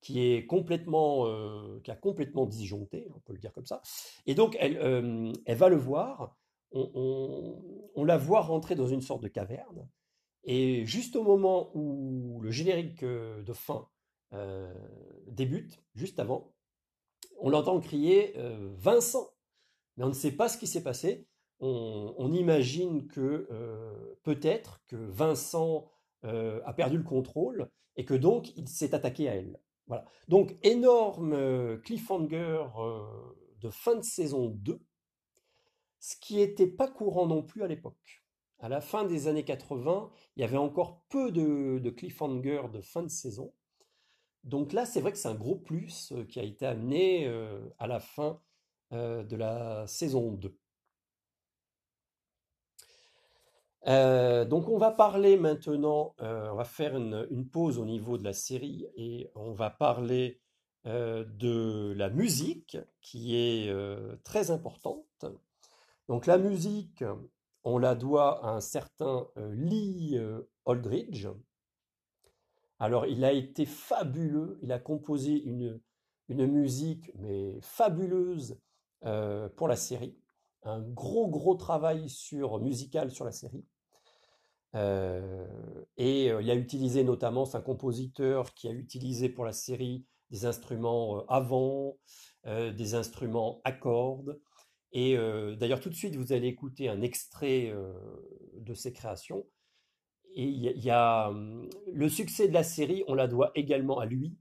qui 0.05 0.21
est 0.21 0.45
complètement, 0.45 1.25
euh, 1.25 1.79
qui 1.83 1.89
a 1.89 1.95
complètement 1.95 2.45
disjoncté, 2.45 3.07
on 3.15 3.19
peut 3.21 3.33
le 3.33 3.39
dire 3.39 3.51
comme 3.51 3.65
ça. 3.65 3.81
Et 4.27 4.35
donc, 4.35 4.55
elle, 4.59 4.77
euh, 4.77 5.33
elle 5.47 5.57
va 5.57 5.67
le 5.67 5.77
voir. 5.77 6.37
On, 6.71 8.03
la 8.03 8.15
voit 8.15 8.41
rentrer 8.41 8.75
dans 8.75 8.87
une 8.87 9.01
sorte 9.01 9.23
de 9.23 9.27
caverne. 9.27 9.89
Et 10.43 10.85
juste 10.85 11.15
au 11.15 11.23
moment 11.23 11.71
où 11.73 12.39
le 12.43 12.51
générique 12.51 13.01
euh, 13.01 13.41
de 13.41 13.53
fin 13.53 13.87
débute, 15.27 15.81
juste 15.95 16.19
avant, 16.19 16.53
on 17.39 17.49
l'entend 17.49 17.79
crier 17.79 18.35
Vincent. 18.75 19.29
Mais 19.97 20.03
on 20.03 20.09
ne 20.09 20.13
sait 20.13 20.33
pas 20.33 20.49
ce 20.49 20.57
qui 20.57 20.67
s'est 20.67 20.83
passé. 20.83 21.25
On, 21.61 22.13
on, 22.17 22.33
imagine 22.33 23.07
que 23.07 23.47
peut-être 24.23 24.83
que 24.87 24.97
Vincent 24.97 25.89
a 26.25 26.73
perdu 26.73 26.97
le 26.97 27.03
contrôle 27.03 27.69
et 27.95 28.05
que 28.05 28.13
donc 28.13 28.55
il 28.57 28.67
s'est 28.67 28.93
attaqué 28.93 29.29
à 29.29 29.35
elle. 29.35 29.59
Voilà. 29.87 30.05
Donc, 30.27 30.55
énorme 30.63 31.33
euh, 31.33 31.77
cliffhanger 31.77 32.65
euh, 32.77 33.01
de 33.61 33.69
fin 33.69 33.95
de 33.95 34.03
saison 34.03 34.47
2, 34.47 34.79
ce 35.99 36.15
qui 36.19 36.37
n'était 36.37 36.67
pas 36.67 36.87
courant 36.87 37.27
non 37.27 37.43
plus 37.43 37.63
à 37.63 37.67
l'époque. 37.67 38.23
À 38.59 38.69
la 38.69 38.81
fin 38.81 39.03
des 39.05 39.27
années 39.27 39.43
80, 39.43 40.09
il 40.35 40.41
y 40.41 40.43
avait 40.43 40.57
encore 40.57 41.01
peu 41.09 41.31
de, 41.31 41.79
de 41.79 41.89
cliffhanger 41.89 42.63
de 42.73 42.81
fin 42.81 43.03
de 43.03 43.09
saison. 43.09 43.53
Donc 44.43 44.73
là, 44.73 44.85
c'est 44.85 45.01
vrai 45.01 45.11
que 45.11 45.17
c'est 45.17 45.27
un 45.27 45.35
gros 45.35 45.55
plus 45.55 46.11
euh, 46.13 46.25
qui 46.25 46.39
a 46.39 46.43
été 46.43 46.65
amené 46.65 47.27
à 47.77 47.87
la 47.87 47.99
fin 47.99 48.39
de 48.91 49.35
la 49.35 49.85
saison 49.87 50.31
2. 50.31 50.57
Euh, 53.87 54.45
donc 54.45 54.67
on 54.67 54.77
va 54.77 54.91
parler 54.91 55.37
maintenant, 55.37 56.15
euh, 56.21 56.49
on 56.51 56.55
va 56.55 56.63
faire 56.63 56.95
une, 56.95 57.47
pause 57.49 57.77
au 57.77 57.85
niveau 57.85 58.17
de 58.17 58.23
la 58.23 58.33
série 58.33 58.87
et 58.95 59.29
on 59.35 59.51
va 59.51 59.69
parler 59.69 60.41
euh, 60.87 61.23
de 61.23 61.93
la 61.95 62.09
musique 62.09 62.77
qui 63.01 63.35
est 63.35 63.71
très 64.23 64.51
importante. 64.51 65.25
Donc 66.07 66.25
la 66.25 66.37
musique, 66.37 67.03
on 67.63 67.77
la 67.77 67.95
doit 67.95 68.43
à 68.45 68.49
un 68.49 68.61
certain 68.61 69.27
Lee 69.51 70.19
Aldridge. 70.65 71.27
Alors 72.79 73.05
il 73.05 73.23
a 73.23 73.31
été 73.31 73.65
fabuleux, 73.65 74.57
il 74.61 74.71
a 74.71 74.79
composé 74.79 75.43
une, 75.43 75.79
une 76.27 76.47
musique 76.47 77.11
mais 77.15 77.59
fabuleuse 77.61 78.59
pour 79.55 79.67
la 79.67 79.75
série 79.75 80.17
un 80.65 80.81
gros, 80.81 81.27
gros 81.27 81.55
travail 81.55 82.09
sur, 82.09 82.59
musical 82.59 83.11
sur 83.11 83.23
la 83.23 83.31
série. 83.31 83.63
Et 84.75 86.25
il 86.25 86.51
a 86.51 86.55
utilisé 86.55 87.03
notamment, 87.03 87.45
c'est 87.45 87.57
un 87.57 87.61
compositeur 87.61 88.53
qui 88.53 88.67
a 88.67 88.71
utilisé 88.71 89.29
pour 89.29 89.45
la 89.45 89.53
série 89.53 90.05
des 90.31 90.45
instruments 90.45 91.25
avant, 91.27 91.97
des 92.45 92.95
instruments 92.95 93.61
à 93.63 93.71
cordes. 93.71 94.39
Et 94.91 95.15
d'ailleurs, 95.57 95.79
tout 95.79 95.89
de 95.89 95.95
suite, 95.95 96.15
vous 96.15 96.33
allez 96.33 96.47
écouter 96.47 96.89
un 96.89 97.01
extrait 97.01 97.73
de 98.57 98.73
ses 98.73 98.91
créations. 98.91 99.45
Et 100.35 100.43
il 100.43 100.83
y, 100.83 100.89
a, 100.89 101.29
hum, 101.29 101.69
le 101.93 102.09
succès 102.09 102.49
de 102.49 102.53
la 102.53 102.63
série, 102.63 103.03
on 103.07 103.13
la 103.13 103.27
doit 103.27 103.51
également 103.55 103.99
à 103.99 104.05
lui 104.05 104.37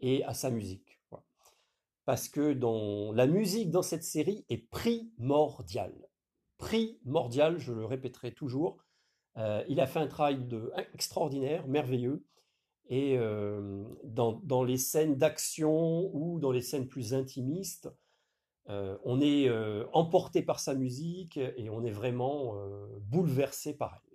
et 0.00 0.24
à 0.24 0.34
sa 0.34 0.50
musique. 0.50 1.00
Parce 2.04 2.28
que 2.28 2.54
dans, 2.54 3.12
la 3.12 3.26
musique 3.28 3.70
dans 3.70 3.82
cette 3.82 4.02
série 4.02 4.44
est 4.48 4.68
primordiale. 4.68 6.08
Primordiale, 6.56 7.58
je 7.58 7.72
le 7.72 7.84
répéterai 7.84 8.32
toujours. 8.34 8.78
Il 9.68 9.80
a 9.80 9.86
fait 9.86 10.00
un 10.00 10.06
travail 10.06 10.40
extraordinaire, 10.94 11.66
merveilleux. 11.68 12.24
Et 12.90 13.18
dans, 14.04 14.40
dans, 14.44 14.64
les 14.64 14.78
scènes 14.78 15.16
d'action 15.16 16.10
ou 16.14 16.40
dans 16.40 16.50
les 16.50 16.62
scènes 16.62 16.88
plus 16.88 17.14
intimistes, 17.14 17.88
on 18.66 19.20
est 19.20 19.50
emporté 19.92 20.42
par 20.42 20.58
sa 20.58 20.74
musique 20.74 21.36
et 21.36 21.68
on 21.70 21.84
est 21.84 21.90
vraiment 21.90 22.54
bouleversé 23.00 23.76
par 23.76 23.94
elle. 24.02 24.07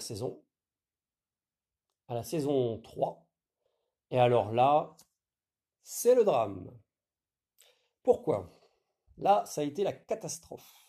Saison, 0.00 0.42
à 2.08 2.14
la 2.14 2.22
saison 2.22 2.78
3. 2.78 3.26
Et 4.10 4.18
alors 4.18 4.52
là, 4.52 4.96
c'est 5.82 6.14
le 6.14 6.24
drame. 6.24 6.70
Pourquoi? 8.02 8.50
Là, 9.18 9.44
ça 9.46 9.60
a 9.60 9.64
été 9.64 9.84
la 9.84 9.92
catastrophe. 9.92 10.86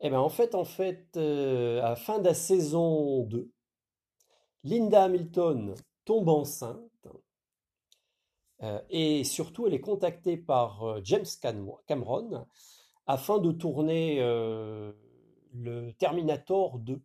Eh 0.00 0.10
bien, 0.10 0.20
en 0.20 0.28
fait, 0.28 0.54
en 0.54 0.64
fait, 0.64 1.16
euh, 1.16 1.80
à 1.82 1.90
la 1.90 1.96
fin 1.96 2.18
de 2.18 2.24
la 2.24 2.34
saison 2.34 3.22
2, 3.24 3.50
Linda 4.64 5.04
Hamilton 5.04 5.74
tombe 6.04 6.28
enceinte 6.28 7.08
euh, 8.62 8.80
et 8.90 9.24
surtout, 9.24 9.66
elle 9.66 9.74
est 9.74 9.80
contactée 9.80 10.36
par 10.36 10.82
euh, 10.82 11.00
James 11.04 11.24
Cameron 11.86 12.46
afin 13.06 13.38
de 13.38 13.52
tourner 13.52 14.18
le 14.18 15.92
Terminator 15.92 16.78
2. 16.80 17.00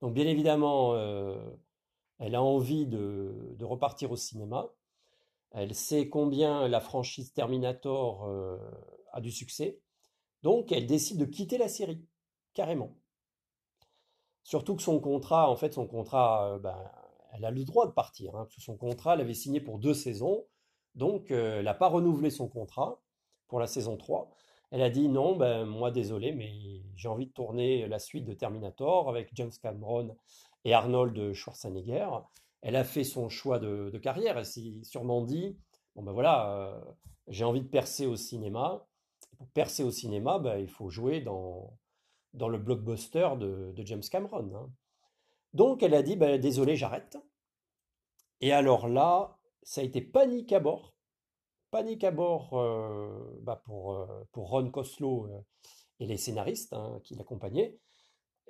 Donc 0.00 0.14
bien 0.14 0.26
évidemment, 0.26 0.94
elle 2.18 2.34
a 2.34 2.42
envie 2.42 2.86
de, 2.86 3.56
repartir 3.62 4.10
au 4.12 4.16
cinéma. 4.16 4.68
Elle 5.52 5.74
sait 5.74 6.08
combien 6.08 6.68
la 6.68 6.80
franchise 6.80 7.32
Terminator 7.32 8.28
a 9.12 9.20
du 9.20 9.30
succès. 9.30 9.80
Donc 10.42 10.70
elle 10.70 10.86
décide 10.86 11.18
de 11.18 11.24
quitter 11.24 11.58
la 11.58 11.68
série, 11.68 12.04
carrément. 12.54 12.94
Surtout 14.42 14.76
que 14.76 14.82
son 14.82 15.00
contrat, 15.00 15.50
en 15.50 15.56
fait, 15.56 15.74
son 15.74 15.86
contrat, 15.86 16.58
ben, 16.60 16.76
elle 17.32 17.44
a 17.44 17.50
le 17.50 17.64
droit 17.64 17.86
de 17.86 17.92
partir. 17.92 18.36
Hein, 18.36 18.46
son 18.58 18.76
contrat, 18.76 19.14
elle 19.14 19.20
avait 19.22 19.34
signé 19.34 19.60
pour 19.60 19.78
deux 19.78 19.94
saisons. 19.94 20.44
Donc, 20.94 21.30
elle 21.30 21.64
n'a 21.64 21.74
pas 21.74 21.88
renouvelé 21.88 22.30
son 22.30 22.48
contrat 22.48 23.00
pour 23.48 23.60
la 23.60 23.66
saison 23.66 23.96
3. 23.96 24.30
Elle 24.70 24.82
a 24.82 24.90
dit 24.90 25.08
non, 25.08 25.36
ben, 25.36 25.64
moi 25.64 25.90
désolé, 25.90 26.32
mais 26.32 26.82
j'ai 26.96 27.08
envie 27.08 27.26
de 27.26 27.32
tourner 27.32 27.86
la 27.86 27.98
suite 27.98 28.24
de 28.24 28.34
Terminator 28.34 29.08
avec 29.08 29.30
James 29.34 29.52
Cameron 29.62 30.16
et 30.64 30.74
Arnold 30.74 31.32
Schwarzenegger. 31.32 32.08
Elle 32.62 32.76
a 32.76 32.84
fait 32.84 33.04
son 33.04 33.28
choix 33.28 33.58
de, 33.58 33.96
carrière. 33.98 34.38
Elle 34.38 34.46
s'est 34.46 34.82
sûrement 34.82 35.22
dit 35.22 35.56
bon 35.94 36.02
ben 36.02 36.12
voilà, 36.12 36.50
euh, 36.50 36.80
j'ai 37.28 37.44
envie 37.44 37.62
de 37.62 37.68
percer 37.68 38.06
au 38.06 38.16
cinéma. 38.16 38.86
Pour 39.38 39.48
percer 39.48 39.84
au 39.84 39.90
cinéma, 39.90 40.38
ben, 40.38 40.58
il 40.58 40.68
faut 40.68 40.88
jouer 40.88 41.20
dans, 41.20 41.78
dans 42.34 42.48
le 42.48 42.58
blockbuster 42.58 43.28
de, 43.38 43.72
James 43.84 44.02
Cameron. 44.10 44.50
Hein. 44.54 44.70
Donc 45.52 45.82
elle 45.82 45.94
a 45.94 46.02
dit 46.02 46.16
ben, 46.16 46.40
désolé, 46.40 46.74
j'arrête. 46.74 47.16
Et 48.40 48.52
alors 48.52 48.88
là, 48.88 49.38
ça 49.62 49.80
a 49.80 49.84
été 49.84 50.00
panique 50.00 50.52
à 50.52 50.60
bord 50.60 50.95
panique 51.76 52.04
à 52.04 52.10
bord 52.10 52.54
euh, 52.54 53.38
bah, 53.42 53.60
pour, 53.66 53.92
euh, 53.92 54.06
pour 54.32 54.48
Ron 54.48 54.70
Coslow 54.70 55.26
euh, 55.26 55.40
et 56.00 56.06
les 56.06 56.16
scénaristes 56.16 56.72
hein, 56.72 57.00
qui 57.04 57.14
l'accompagnaient. 57.16 57.78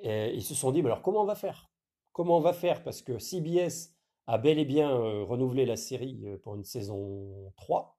ils 0.04 0.44
se 0.44 0.54
sont 0.54 0.70
dit, 0.70 0.78
alors 0.78 1.02
comment 1.02 1.22
on 1.22 1.26
va 1.26 1.34
faire? 1.34 1.68
Comment 2.12 2.36
on 2.36 2.40
va 2.40 2.52
faire? 2.52 2.84
Parce 2.84 3.02
que 3.02 3.18
CBS 3.18 3.96
a 4.28 4.38
bel 4.38 4.60
et 4.60 4.64
bien 4.64 4.90
renouvelé 5.24 5.66
la 5.66 5.74
série 5.74 6.24
pour 6.44 6.54
une 6.54 6.62
saison 6.62 7.52
3. 7.56 7.98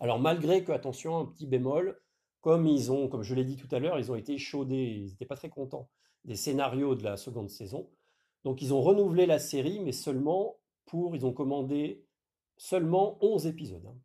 Alors 0.00 0.18
malgré 0.18 0.64
que, 0.64 0.72
attention, 0.72 1.16
un 1.16 1.24
petit 1.24 1.46
bémol, 1.46 1.98
comme 2.42 2.66
ils 2.66 2.92
ont, 2.92 3.08
comme 3.08 3.22
je 3.22 3.34
l'ai 3.34 3.44
dit 3.44 3.56
tout 3.56 3.74
à 3.74 3.78
l'heure, 3.78 3.98
ils 3.98 4.12
ont 4.12 4.16
été 4.16 4.36
chaudés, 4.36 4.96
ils 4.98 5.10
n'étaient 5.12 5.24
pas 5.24 5.36
très 5.36 5.48
contents 5.48 5.88
des 6.24 6.36
scénarios 6.36 6.94
de 6.94 7.04
la 7.04 7.16
seconde 7.16 7.48
saison. 7.48 7.88
Donc 8.44 8.60
ils 8.60 8.74
ont 8.74 8.82
renouvelé 8.82 9.24
la 9.24 9.38
série, 9.38 9.80
mais 9.80 9.92
seulement 9.92 10.58
pour, 10.84 11.16
ils 11.16 11.24
ont 11.24 11.32
commandé 11.32 12.04
seulement 12.58 13.16
11 13.22 13.46
épisodes. 13.46 13.86
Hein. 13.86 13.96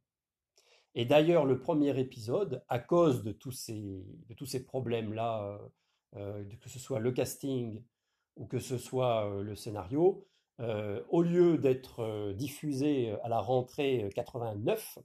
Et 0.95 1.03
d'ailleurs, 1.03 1.45
le 1.45 1.59
premier 1.59 1.99
épisode, 1.99 2.63
à 2.69 2.79
cause 2.79 3.21
de 3.21 3.33
tous 3.33 3.51
ces, 3.51 4.05
de 4.29 4.33
tous 4.33 4.45
ces 4.45 4.63
problèmes-là, 4.63 5.43
euh, 5.43 5.57
euh, 6.15 6.43
que 6.61 6.69
ce 6.69 6.79
soit 6.79 6.99
le 6.99 7.11
casting 7.11 7.83
ou 8.37 8.45
que 8.45 8.59
ce 8.59 8.77
soit 8.77 9.29
euh, 9.29 9.43
le 9.43 9.55
scénario, 9.55 10.25
au 11.09 11.21
lieu 11.21 11.57
d'être 11.57 12.31
diffusé 12.31 13.11
à 13.23 13.27
la 13.27 13.41
rentrée 13.41 14.09
89, 14.15 14.99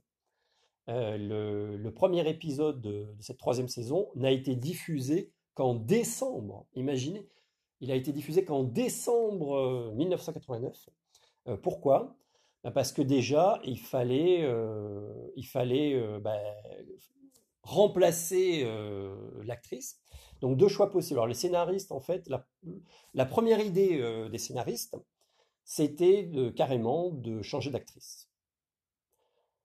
le, 0.87 1.89
premier 1.89 2.25
épisode 2.29 2.79
de, 2.79 3.13
cette 3.19 3.37
troisième 3.37 3.67
saison 3.67 4.07
n'a 4.15 4.31
été 4.31 4.55
diffusé 4.55 5.33
qu'en 5.53 5.75
décembre. 5.75 6.67
Imaginez, 6.73 7.27
il 7.81 7.91
a 7.91 7.95
été 7.95 8.13
diffusé 8.13 8.45
qu'en 8.45 8.63
décembre 8.63 9.91
1989. 9.97 10.89
pourquoi? 11.61 12.15
Parce 12.69 12.91
que 12.91 13.01
déjà, 13.01 13.59
il 13.63 13.79
fallait, 13.79 14.43
euh, 14.43 15.31
il 15.35 15.47
fallait 15.47 15.95
euh, 15.95 16.19
bah, 16.19 16.37
remplacer 17.63 18.61
euh, 18.63 19.15
l'actrice. 19.43 19.99
Donc 20.41 20.57
deux 20.57 20.67
choix 20.67 20.91
possibles. 20.91 21.19
Alors 21.19 21.27
les 21.27 21.33
scénaristes, 21.33 21.91
en 21.91 21.99
fait, 21.99 22.29
la, 23.13 23.25
première 23.25 23.59
idée 23.59 24.29
des 24.29 24.37
scénaristes, 24.37 24.97
c'était 25.63 26.31
carrément 26.55 27.11
de 27.11 27.41
changer 27.41 27.69
d'actrice. 27.69 28.29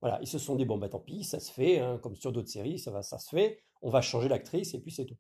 Voilà, 0.03 0.19
ils 0.21 0.27
se 0.27 0.39
sont 0.39 0.55
dit, 0.55 0.67
bon, 0.67 0.77
bah 0.77 0.91
tant 0.91 1.01
pis, 1.01 1.25
ça 1.25 1.41
se 1.41 1.51
fait, 1.51 1.79
hein, 1.81 1.99
comme 2.03 2.15
sur 2.15 2.31
d'autres 2.31 2.51
séries, 2.51 2.79
ça, 2.79 2.91
va, 2.91 3.03
ça 3.03 3.19
se 3.19 3.31
fait, 3.31 3.63
on 3.81 3.89
va 3.89 4.03
changer 4.03 4.29
l'actrice 4.29 4.75
et 4.75 4.81
puis 4.81 4.91
c'est 4.91 5.07
tout. 5.07 5.17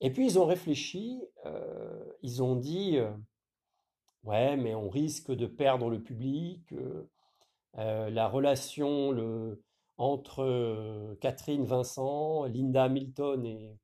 Et 0.00 0.12
puis 0.12 0.24
ils 0.24 0.38
ont 0.38 0.46
réfléchi, 0.46 1.20
ils 2.22 2.42
ont 2.42 2.54
dit, 2.54 2.98
Ouais, 4.24 4.56
mais 4.56 4.74
on 4.74 4.88
risque 4.88 5.30
de 5.30 5.46
perdre 5.46 5.90
le 5.90 6.02
public. 6.02 6.72
Euh, 6.72 7.08
euh, 7.78 8.10
la 8.10 8.28
relation 8.28 9.56
entre 9.98 10.42
euh, 10.42 11.14
Catherine 11.20 11.64
Vincent, 11.64 12.44
Linda 12.44 12.84
Hamilton 12.84 13.44
et, 13.46 13.78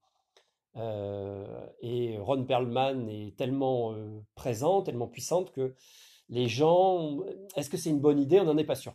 Ron 2.19 2.45
Perlman 2.45 3.09
est 3.09 3.37
tellement 3.37 3.95
présente, 4.35 4.87
tellement 4.87 5.09
puissante 5.09 5.53
que 5.53 5.75
les 6.29 6.49
gens, 6.49 7.21
est-ce 7.57 7.69
que 7.69 7.77
c'est 7.77 7.91
une 7.91 8.01
bonne 8.01 8.21
idée? 8.21 8.41
On 8.41 8.45
n'en 8.45 8.57
est 8.57 8.65
pas 8.65 8.77
sûr. 8.77 8.95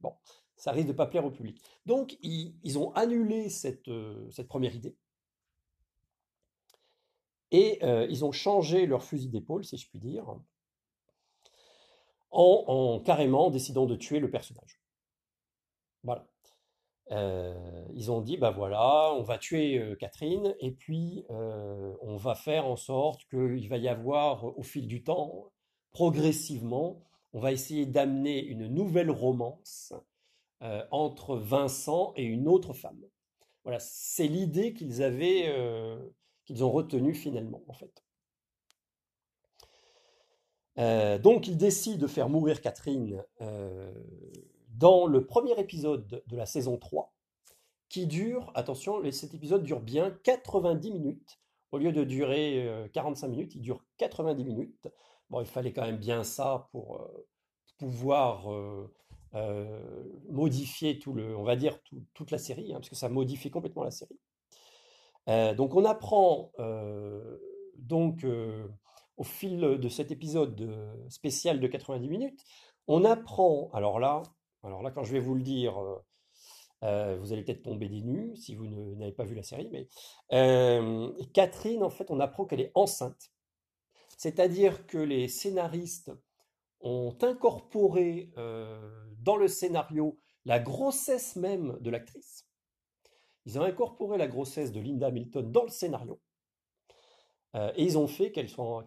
Bon, 0.00 0.12
ça 0.56 0.72
risque 0.72 0.88
de 0.88 0.92
pas 0.92 1.06
plaire 1.06 1.24
au 1.24 1.30
public. 1.30 1.60
Donc, 1.86 2.18
ils, 2.22 2.78
ont 2.78 2.92
annulé 2.92 3.48
cette, 3.48 3.90
première 4.46 4.74
idée. 4.74 4.94
Et 7.50 7.80
ils 7.82 8.24
ont 8.24 8.32
changé 8.32 8.86
leur 8.86 9.02
fusil 9.02 9.28
d'épaule, 9.28 9.64
si 9.64 9.78
je 9.78 9.88
puis 9.88 9.98
dire 9.98 10.38
en, 12.36 13.00
carrément 13.00 13.50
décidant 13.50 13.86
de 13.86 13.96
tuer 13.96 14.20
le 14.20 14.30
personnage. 14.30 14.80
Voilà. 16.02 16.26
Euh, 17.12 17.84
ils 17.94 18.10
ont 18.10 18.20
dit, 18.20 18.36
bah 18.36 18.50
voilà, 18.50 19.12
on 19.14 19.22
va 19.22 19.38
tuer 19.38 19.78
euh, 19.78 19.94
Catherine 19.94 20.56
et 20.58 20.72
puis 20.72 21.24
euh, 21.30 21.94
on 22.02 22.16
va 22.16 22.34
faire 22.34 22.66
en 22.66 22.76
sorte 22.76 23.24
qu'il 23.28 23.68
va 23.68 23.76
y 23.76 23.88
avoir 23.88 24.58
au 24.58 24.62
fil 24.62 24.88
du 24.88 25.04
temps, 25.04 25.52
progressivement, 25.92 27.04
on 27.32 27.40
va 27.40 27.52
essayer 27.52 27.86
d'amener 27.86 28.42
une 28.44 28.66
nouvelle 28.66 29.10
romance 29.10 29.92
entre 30.90 31.36
Vincent 31.36 32.14
et 32.16 32.24
une 32.24 32.48
autre 32.48 32.72
femme. 32.72 33.04
Voilà, 33.62 33.78
c'est 33.78 34.26
l'idée 34.26 34.72
qu'ils 34.72 35.02
avaient, 35.02 35.54
qu'ils 36.46 36.64
ont 36.64 36.70
retenue 36.70 37.14
finalement 37.14 37.62
en 37.68 37.74
fait. 37.74 38.05
Euh, 40.78 41.18
donc 41.18 41.48
il 41.48 41.56
décide 41.56 41.98
de 41.98 42.06
faire 42.06 42.28
mourir 42.28 42.60
Catherine 42.60 43.22
euh, 43.40 43.90
dans 44.70 45.06
le 45.06 45.24
premier 45.24 45.58
épisode 45.58 46.22
de 46.26 46.36
la 46.36 46.46
saison 46.46 46.76
3, 46.76 47.14
qui 47.88 48.06
dure, 48.06 48.52
attention, 48.54 49.00
cet 49.10 49.34
épisode 49.34 49.62
dure 49.62 49.80
bien 49.80 50.10
90 50.22 50.90
minutes. 50.90 51.40
Au 51.72 51.78
lieu 51.78 51.92
de 51.92 52.04
durer 52.04 52.88
45 52.92 53.26
euh, 53.26 53.30
minutes, 53.30 53.54
il 53.54 53.60
dure 53.60 53.84
90 53.98 54.44
minutes. 54.44 54.88
Bon, 55.30 55.40
il 55.40 55.46
fallait 55.46 55.72
quand 55.72 55.82
même 55.82 55.98
bien 55.98 56.24
ça 56.24 56.68
pour 56.72 57.00
pouvoir 57.78 58.46
modifier 60.30 60.98
tout 60.98 61.12
le, 61.12 61.36
on 61.36 61.42
va 61.42 61.56
dire 61.56 61.78
toute 62.14 62.30
la 62.30 62.38
série, 62.38 62.72
hein, 62.72 62.76
parce 62.76 62.88
que 62.88 62.96
ça 62.96 63.08
modifie 63.08 63.50
complètement 63.50 63.82
la 63.82 63.90
série. 63.90 64.18
donc 65.56 65.74
on 65.74 65.84
apprend 65.84 66.52
donc 67.76 68.24
au 69.16 69.24
fil 69.24 69.60
de 69.60 69.88
cet 69.88 70.10
épisode 70.10 71.06
spécial 71.08 71.60
de 71.60 71.66
90 71.66 72.08
minutes, 72.08 72.44
on 72.88 73.04
apprend, 73.04 73.70
alors 73.72 73.98
là, 73.98 74.22
alors 74.62 74.82
là 74.82 74.90
quand 74.90 75.04
je 75.04 75.12
vais 75.12 75.20
vous 75.20 75.34
le 75.34 75.42
dire, 75.42 75.78
euh, 75.78 75.96
euh, 76.84 77.16
vous 77.18 77.32
allez 77.32 77.42
peut-être 77.42 77.62
tomber 77.62 77.88
des 77.88 78.02
nues 78.02 78.36
si 78.36 78.54
vous 78.54 78.66
n'avez 78.66 79.12
pas 79.12 79.24
vu 79.24 79.34
la 79.34 79.42
série, 79.42 79.68
mais 79.72 79.88
euh, 80.32 81.12
Catherine, 81.32 81.82
en 81.82 81.90
fait, 81.90 82.10
on 82.10 82.20
apprend 82.20 82.44
qu'elle 82.44 82.60
est 82.60 82.72
enceinte. 82.74 83.32
C'est-à-dire 84.18 84.86
que 84.86 84.98
les 84.98 85.28
scénaristes 85.28 86.12
ont 86.80 87.16
incorporé 87.22 88.30
dans 89.18 89.36
le 89.36 89.48
scénario 89.48 90.18
la 90.46 90.58
grossesse 90.58 91.36
même 91.36 91.76
de 91.80 91.90
l'actrice. 91.90 92.46
Ils 93.44 93.58
ont 93.58 93.62
incorporé 93.62 94.16
la 94.16 94.26
grossesse 94.26 94.72
de 94.72 94.80
Linda 94.80 95.08
Hamilton 95.08 95.52
dans 95.52 95.64
le 95.64 95.70
scénario. 95.70 96.18
Euh, 97.56 97.72
et 97.76 97.84
ils 97.84 97.96
ont 97.96 98.06
fait 98.06 98.32
qu'elle 98.32 98.48
soit, 98.48 98.84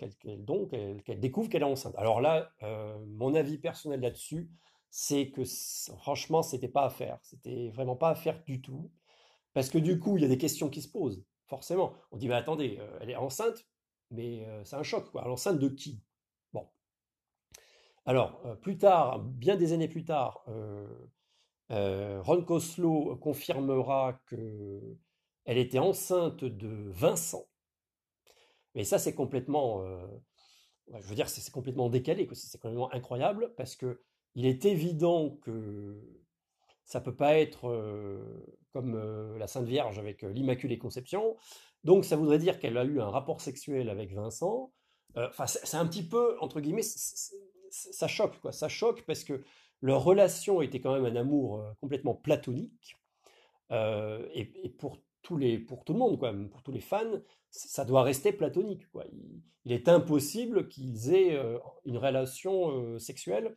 découvre 1.08 1.50
qu'elle 1.50 1.62
est 1.62 1.66
enceinte. 1.66 1.96
Alors 1.98 2.22
là, 2.22 2.52
euh, 2.64 2.98
mon 3.08 3.34
avis 3.34 3.58
personnel 3.58 4.02
là-dessus, 4.02 4.50
c'est 4.92 5.32
que 5.32 5.44
franchement, 5.98 6.44
c'était 6.44 6.68
pas 6.68 6.86
à 6.86 6.90
faire. 6.90 7.18
C'était 7.24 7.70
vraiment 7.70 7.96
pas 7.96 8.10
à 8.10 8.16
faire 8.16 8.44
du 8.44 8.62
tout, 8.62 8.92
parce 9.54 9.70
que 9.70 9.78
du 9.80 10.00
coup, 10.00 10.18
il 10.18 10.22
y 10.22 10.26
a 10.26 10.30
des 10.30 10.38
questions 10.38 10.70
qui 10.70 10.82
se 10.82 10.90
posent. 10.90 11.24
Forcément, 11.48 11.94
on 12.12 12.18
dit 12.18 12.28
mais 12.28 12.36
attendez, 12.36 12.78
euh, 12.80 13.00
elle 13.02 13.10
est 13.10 13.16
enceinte, 13.16 13.66
mais 14.12 14.48
c'est 14.64 14.76
un 14.76 14.84
choc 14.84 15.12
quoi. 15.12 15.24
L'enceinte 15.26 15.60
de 15.60 15.70
qui? 15.70 16.02
Bon. 16.54 16.68
Alors 18.06 18.42
plus 18.62 18.78
tard, 18.78 19.20
bien 19.20 19.56
des 19.56 19.74
années 19.74 19.88
plus 19.88 20.06
tard, 20.06 20.44
Ron 21.70 22.44
Coslow 22.44 23.18
confirmera 23.18 24.20
que 24.26 24.98
elle 25.46 25.58
était 25.60 25.80
enceinte 25.80 26.44
de 26.44 26.90
Vincent 26.90 27.46
mais 28.80 28.86
ça, 28.86 28.98
c'est 28.98 29.14
complètement, 29.14 29.84
euh, 29.84 30.08
je 31.02 31.06
veux 31.06 31.16
dire, 31.16 31.28
c'est 31.28 31.52
complètement 31.52 31.90
décalé, 31.90 32.30
c'est 32.32 32.62
complètement 32.62 32.90
incroyable 32.94 33.54
parce 33.58 33.76
que 33.76 34.02
il 34.36 34.46
est 34.46 34.64
évident 34.64 35.32
que 35.42 36.02
ça 36.86 37.02
peut 37.02 37.14
pas 37.14 37.38
être 37.38 37.68
euh, 37.68 38.58
comme 38.72 38.96
euh, 38.96 39.38
la 39.38 39.48
Sainte 39.48 39.66
Vierge 39.66 40.00
avec 40.00 40.22
l'Immaculée 40.22 40.78
Conception. 40.78 41.36
Donc 41.84 42.06
ça 42.06 42.16
voudrait 42.16 42.40
dire 42.40 42.58
qu'elle 42.58 42.78
a 42.78 42.86
eu 42.86 43.02
un 43.02 43.10
rapport 43.10 43.42
sexuel 43.42 43.90
avec 43.90 44.14
Vincent. 44.14 44.72
Enfin, 45.18 45.46
c'est 45.46 45.76
un 45.76 45.86
petit 45.86 46.08
peu, 46.08 46.40
entre 46.40 46.62
guillemets, 46.62 46.82
ça 46.82 48.08
choque, 48.08 48.40
quoi. 48.40 48.54
Ça 48.54 48.70
choque 48.70 49.04
parce 49.06 49.26
que 49.26 49.44
leur 49.82 50.06
relation 50.06 50.62
était 50.62 50.80
quand 50.80 50.94
même 50.94 51.04
un 51.04 51.20
amour 51.20 51.66
complètement 51.82 52.16
platonique. 52.16 52.96
et, 53.72 54.74
pour 54.78 55.00
pour 55.22 55.84
tout 55.84 55.94
le 55.94 56.00
monde, 56.00 56.50
pour 56.50 56.64
tous 56.64 56.72
les 56.72 56.80
fans, 56.80 57.20
ça 57.50 57.86
doit 57.86 58.04
rester 58.04 58.32
platonique. 58.32 58.84
Il, 59.66 59.72
est 59.72 59.88
impossible 59.88 60.68
qu'ils 60.68 61.14
aient 61.14 61.40
une 61.86 61.98
relation 61.98 62.98
sexuelle, 63.00 63.56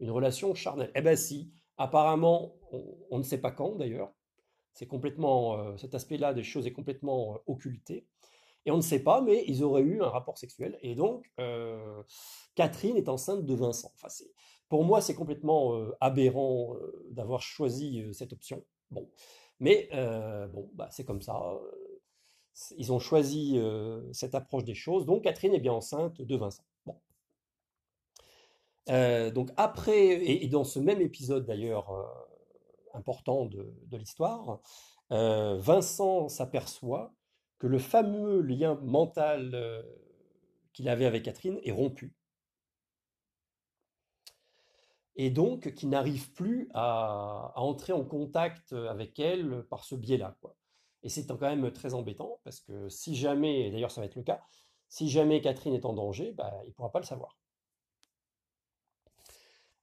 une 0.00 0.10
relation 0.10 0.54
charnelle. 0.54 0.90
Eh 0.94 1.00
ben 1.00 1.16
si, 1.16 1.52
apparemment, 1.76 2.56
on, 3.10 3.18
ne 3.18 3.22
sait 3.22 3.40
pas 3.40 3.50
quand 3.50 3.76
d'ailleurs. 3.76 4.12
C'est 4.72 4.86
complètement, 4.86 5.76
cet 5.78 5.94
aspect-là 5.94 6.34
des 6.34 6.42
choses 6.42 6.66
est 6.66 6.72
complètement 6.72 7.40
occulté. 7.46 8.06
Et 8.66 8.70
on 8.70 8.76
ne 8.76 8.82
sait 8.82 9.02
pas, 9.02 9.20
mais 9.20 9.44
ils 9.46 9.62
auraient 9.62 9.82
eu 9.82 10.02
un 10.02 10.08
rapport 10.08 10.36
sexuel. 10.36 10.78
Et 10.82 10.94
donc, 10.94 11.30
Catherine 12.54 12.96
est 12.96 13.08
enceinte 13.08 13.46
de 13.46 13.54
Vincent. 13.54 13.92
Pour 14.68 14.84
moi, 14.84 15.00
c'est 15.00 15.14
complètement 15.14 15.80
aberrant 16.00 16.76
d'avoir 17.10 17.40
choisi 17.40 18.02
cette 18.12 18.32
option. 18.32 18.64
Bon, 18.90 19.08
mais 19.60 19.88
bon, 20.52 20.70
bah, 20.74 20.88
c'est 20.90 21.04
comme 21.04 21.22
ça. 21.22 21.40
Ils 22.76 22.92
ont 22.92 22.98
choisi 22.98 23.60
cette 24.12 24.34
approche 24.34 24.64
des 24.64 24.74
choses. 24.74 25.06
Donc, 25.06 25.24
Catherine 25.24 25.54
est 25.54 25.60
bien 25.60 25.72
enceinte 25.72 26.20
de 26.20 26.36
Vincent. 26.36 26.64
Bon. 26.86 26.96
donc 29.32 29.50
après, 29.56 30.24
et, 30.24 30.48
dans 30.48 30.64
ce 30.64 30.78
même 30.78 31.00
épisode 31.00 31.46
d'ailleurs 31.46 31.90
important 32.92 33.46
de 33.46 33.96
l'histoire, 33.96 34.60
Vincent 35.10 36.28
s'aperçoit 36.28 37.12
que 37.58 37.66
le 37.66 37.78
fameux 37.78 38.40
lien 38.40 38.78
mental 38.82 39.84
qu'il 40.72 40.88
avait 40.88 41.06
avec 41.06 41.22
Catherine 41.22 41.58
est 41.62 41.72
rompu 41.72 42.12
et 45.16 45.30
donc 45.30 45.74
qui 45.74 45.86
n'arrive 45.86 46.32
plus 46.32 46.68
à, 46.74 47.52
entrer 47.56 47.92
en 47.92 48.04
contact 48.04 48.72
avec 48.72 49.18
elle 49.18 49.64
par 49.70 49.84
ce 49.84 49.94
biais-là. 49.94 50.36
Et 51.02 51.08
c'est 51.08 51.26
quand 51.26 51.40
même 51.40 51.70
très 51.72 51.94
embêtant, 51.94 52.40
parce 52.44 52.60
que 52.60 52.88
si 52.88 53.14
jamais, 53.14 53.68
et 53.68 53.70
d'ailleurs 53.70 53.90
ça 53.90 54.00
va 54.00 54.06
être 54.06 54.16
le 54.16 54.22
cas, 54.22 54.42
si 54.88 55.08
jamais 55.10 55.40
Catherine 55.40 55.74
est 55.74 55.84
en 55.84 55.92
danger, 55.92 56.32
bah, 56.32 56.60
il 56.64 56.68
ne 56.68 56.72
pourra 56.72 56.92
pas 56.92 57.00
le 57.00 57.04
savoir. 57.04 57.36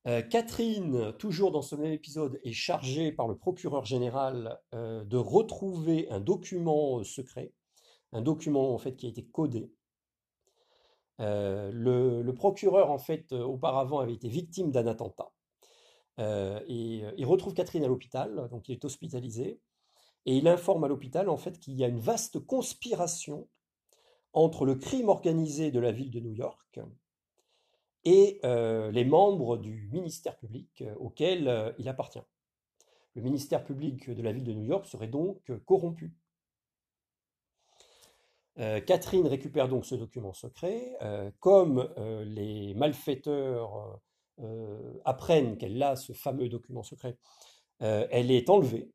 Euh, 0.07 0.23
Catherine, 0.23 1.13
toujours 1.19 1.51
dans 1.51 1.61
ce 1.61 1.75
même 1.75 1.91
épisode, 1.91 2.39
est 2.43 2.53
chargée 2.53 3.11
par 3.11 3.27
le 3.27 3.37
procureur 3.37 3.85
général 3.85 4.59
euh, 4.73 5.03
de 5.03 5.17
retrouver 5.17 6.09
un 6.09 6.19
document 6.19 6.99
euh, 6.99 7.03
secret, 7.03 7.53
un 8.11 8.21
document 8.21 8.73
en 8.73 8.79
fait 8.79 8.95
qui 8.95 9.05
a 9.05 9.09
été 9.09 9.23
codé, 9.25 9.71
euh, 11.21 11.71
le, 11.71 12.33
procureur, 12.33 12.89
en 12.89 12.97
fait, 12.97 13.31
euh, 13.31 13.43
auparavant, 13.43 13.99
avait 13.99 14.13
été 14.13 14.27
victime 14.27 14.71
d'un 14.71 14.87
attentat. 14.87 15.31
Euh, 16.19 16.59
il 16.67 17.25
retrouve 17.25 17.53
Catherine 17.53 17.83
à 17.83 17.87
l'hôpital, 17.87 18.47
donc 18.49 18.69
il 18.69 18.73
est 18.73 18.85
hospitalisé, 18.85 19.59
et 20.25 20.37
il 20.37 20.47
informe 20.47 20.83
à 20.83 20.87
l'hôpital, 20.87 21.29
en 21.29 21.37
fait, 21.37 21.59
qu'il 21.59 21.75
y 21.75 21.83
a 21.83 21.87
une 21.87 21.99
vaste 21.99 22.39
conspiration 22.39 23.47
entre 24.33 24.65
le 24.65 24.75
crime 24.75 25.09
organisé 25.09 25.71
de 25.71 25.79
la 25.79 25.91
ville 25.91 26.11
de 26.11 26.19
New 26.19 26.33
York 26.33 26.79
et 28.03 28.39
les 28.43 29.05
membres 29.05 29.57
du 29.57 29.89
ministère 29.91 30.37
public 30.37 30.83
auquel 30.99 31.73
il 31.79 31.89
appartient. 31.89 32.21
Le 33.15 33.21
ministère 33.21 33.63
public 33.63 34.09
de 34.09 34.21
la 34.21 34.31
ville 34.31 34.43
de 34.43 34.53
New 34.53 34.63
York 34.63 34.85
serait 34.85 35.07
donc 35.07 35.51
corrompu. 35.65 36.13
Euh, 38.59 38.81
Catherine 38.81 39.27
récupère 39.27 39.69
donc 39.69 39.85
ce 39.85 39.95
document 39.95 40.33
secret. 40.33 40.95
Euh, 41.01 41.31
comme 41.39 41.89
euh, 41.97 42.23
les 42.25 42.73
malfaiteurs 42.73 43.99
apprennent 45.05 45.55
qu'elle 45.55 45.81
a 45.83 45.95
ce 45.95 46.13
fameux 46.13 46.49
document 46.49 46.81
secret, 46.81 47.15
elle 47.79 48.31
est 48.31 48.49
enlevée 48.49 48.91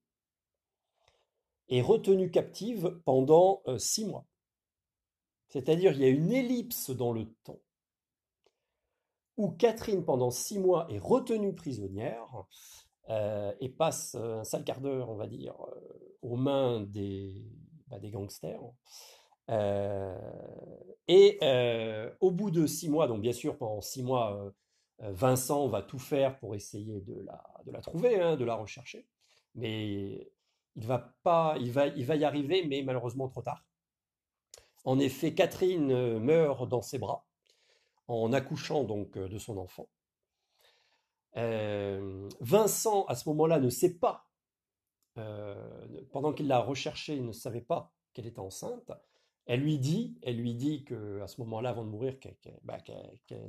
et 1.69 1.81
retenue 1.83 2.33
captive 2.33 3.01
pendant 3.05 3.63
six 3.79 4.07
mois. 4.07 4.27
C'est-à-dire 5.47 5.93
il 5.93 6.01
y 6.01 6.05
a 6.05 6.09
une 6.09 6.33
ellipse 6.33 6.91
dans 6.91 7.13
le 7.13 7.33
temps 7.45 7.61
où 9.37 9.51
Catherine, 9.53 10.05
pendant 10.05 10.33
six 10.33 10.59
mois, 10.59 10.89
est 10.91 10.99
retenue 10.99 11.55
prisonnière 11.55 12.27
et 13.09 13.69
passe 13.69 14.17
un 14.17 14.43
sale 14.43 14.65
quart 14.65 14.81
d'heure, 14.81 15.11
on 15.11 15.17
va 15.17 15.29
dire, 15.29 15.55
aux 16.23 16.37
mains 16.37 16.81
des, 16.81 17.45
bah, 17.87 18.01
des 18.01 18.11
gangsters. 18.11 18.61
Euh, 19.51 20.18
et 21.09 21.38
euh, 21.42 22.11
au 22.20 22.30
bout 22.30 22.51
de 22.51 22.66
six 22.66 22.88
mois, 22.88 23.07
donc 23.07 23.20
bien 23.20 23.32
sûr 23.32 23.57
pendant 23.57 23.80
six 23.80 24.03
mois, 24.03 24.36
euh, 25.03 25.12
Vincent 25.12 25.68
va 25.68 25.82
tout 25.82 25.99
faire 25.99 26.38
pour 26.38 26.55
essayer 26.55 27.01
de 27.03 27.22
la, 27.24 27.44
de 27.64 27.70
la 27.70 27.80
trouver, 27.80 28.20
hein, 28.20 28.36
de 28.36 28.44
la 28.44 28.55
rechercher, 28.55 29.07
mais 29.55 30.32
il 30.74 30.86
va 30.86 31.14
pas, 31.22 31.57
il 31.61 31.70
va, 31.70 31.86
il 31.88 32.05
va 32.05 32.16
y 32.16 32.24
arriver, 32.24 32.66
mais 32.66 32.82
malheureusement 32.82 33.28
trop 33.28 33.42
tard. 33.42 33.64
En 34.84 34.99
effet, 34.99 35.34
Catherine 35.34 36.18
meurt 36.18 36.68
dans 36.68 36.82
ses 36.82 36.99
bras 36.99 37.26
en 38.09 38.32
accouchant 38.32 38.84
donc 38.84 39.18
de 39.18 39.38
son 39.38 39.59
enfant. 39.59 39.88
Vincent, 41.34 43.05
à 43.07 43.16
ce 43.16 43.28
moment-là, 43.28 43.59
ne 43.59 43.68
sait 43.68 43.94
pas, 43.99 44.28
pendant 46.12 46.32
qu'il 46.32 46.47
l'a 46.47 46.61
recherchée, 46.61 47.16
il 47.16 47.26
ne 47.26 47.32
savait 47.32 47.61
pas 47.61 47.92
qu'elle 48.12 48.26
était 48.26 48.38
enceinte. 48.38 48.92
Elle 49.47 49.61
lui 49.61 49.78
dit, 49.78 50.18
elle 50.22 50.36
lui 50.36 50.55
dit 50.55 50.84
que 50.84 51.20
à 51.20 51.28
ce 51.28 51.40
moment-là, 51.40 51.70
avant 51.70 51.84
de 51.84 51.90
mourir, 51.90 52.18
qu'elle 52.18 52.36
bah, 52.64 52.78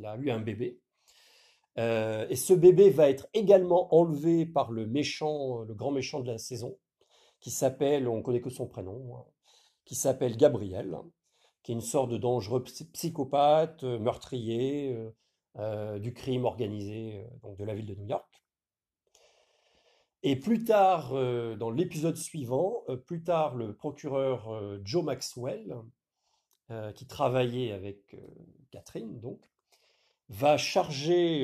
a 0.03 0.17
eu 0.17 0.29
un 0.29 0.39
bébé. 0.39 0.79
Euh, 1.79 2.27
et 2.29 2.35
ce 2.35 2.53
bébé 2.53 2.89
va 2.89 3.09
être 3.09 3.27
également 3.33 3.93
enlevé 3.93 4.45
par 4.45 4.71
le 4.71 4.85
méchant, 4.85 5.61
le 5.61 5.73
grand 5.73 5.91
méchant 5.91 6.19
de 6.19 6.31
la 6.31 6.37
saison, 6.37 6.77
qui 7.39 7.51
s'appelle, 7.51 8.07
on 8.07 8.21
connaît 8.21 8.41
que 8.41 8.49
son 8.49 8.67
prénom, 8.67 9.17
hein, 9.17 9.25
qui 9.85 9.95
s'appelle 9.95 10.37
Gabriel, 10.37 10.97
qui 11.63 11.71
est 11.71 11.75
une 11.75 11.81
sorte 11.81 12.09
de 12.09 12.17
dangereux 12.17 12.63
psychopathe, 12.63 13.83
euh, 13.83 13.99
meurtrier, 13.99 14.95
euh, 15.57 15.99
du 15.99 16.13
crime 16.13 16.45
organisé 16.45 17.25
de 17.57 17.63
la 17.63 17.73
ville 17.73 17.87
de 17.87 17.95
New 17.95 18.07
York. 18.07 18.43
Et 20.23 20.35
plus 20.35 20.63
tard, 20.63 21.13
euh, 21.13 21.55
dans 21.55 21.69
l'épisode 21.69 22.17
suivant, 22.17 22.83
euh, 22.89 22.97
plus 22.97 23.23
tard, 23.23 23.55
le 23.55 23.75
procureur 23.75 24.49
euh, 24.49 24.79
Joe 24.83 25.03
Maxwell, 25.03 25.75
qui 26.95 27.07
travaillait 27.07 27.71
avec 27.71 28.17
Catherine, 28.71 29.21
donc, 29.21 29.39
va 30.27 30.57
charger 30.57 31.43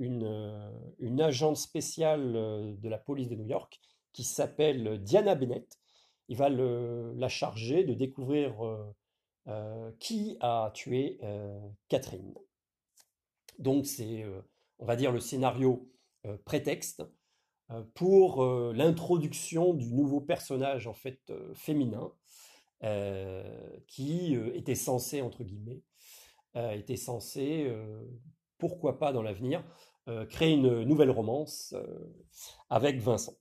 une, 0.00 0.72
une, 0.98 1.20
agente 1.20 1.56
spéciale 1.56 2.32
de 2.32 2.88
la 2.88 2.98
police 2.98 3.28
de 3.28 3.36
New 3.36 3.46
York 3.46 3.80
qui 4.12 4.24
s'appelle 4.24 5.00
Diana 5.04 5.36
Bennett. 5.36 5.78
Il 6.28 6.36
va 6.36 6.48
la 6.48 7.28
charger 7.28 7.84
de 7.84 7.94
découvrir 7.94 8.56
qui 10.00 10.36
a 10.40 10.72
tué 10.74 11.20
Catherine. 11.86 12.34
Donc 13.60 13.86
c'est, 13.86 14.26
on 14.80 14.84
va 14.84 14.96
dire, 14.96 15.12
le 15.12 15.20
scénario 15.20 15.88
prétexte 16.44 17.04
pour 17.94 18.44
euh, 18.44 18.72
l'introduction 18.74 19.74
du 19.74 19.92
nouveau 19.92 20.20
personnage 20.20 20.86
en 20.86 20.94
fait 20.94 21.20
euh, 21.30 21.52
féminin 21.54 22.12
qui 23.88 24.34
était 24.54 24.74
censé 24.74 25.22
entre 25.22 25.42
guillemets 25.42 25.80
était 26.54 26.96
censé 26.96 27.74
pourquoi 28.58 28.98
pas 28.98 29.12
dans 29.12 29.22
l'avenir 29.22 29.64
créer 30.28 30.52
une 30.52 30.84
nouvelle 30.84 31.10
romance 31.10 31.74
avec 32.68 33.00
Vincent. 33.00 33.34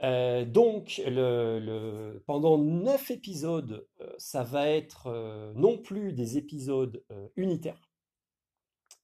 donc, 0.00 1.02
le, 1.06 2.22
pendant 2.26 2.58
neuf 2.58 3.10
épisodes, 3.10 3.88
ça 4.18 4.44
va 4.44 4.68
être 4.68 5.52
non 5.56 5.78
plus 5.78 6.12
des 6.12 6.36
épisodes 6.36 7.02
unitaires, 7.36 7.90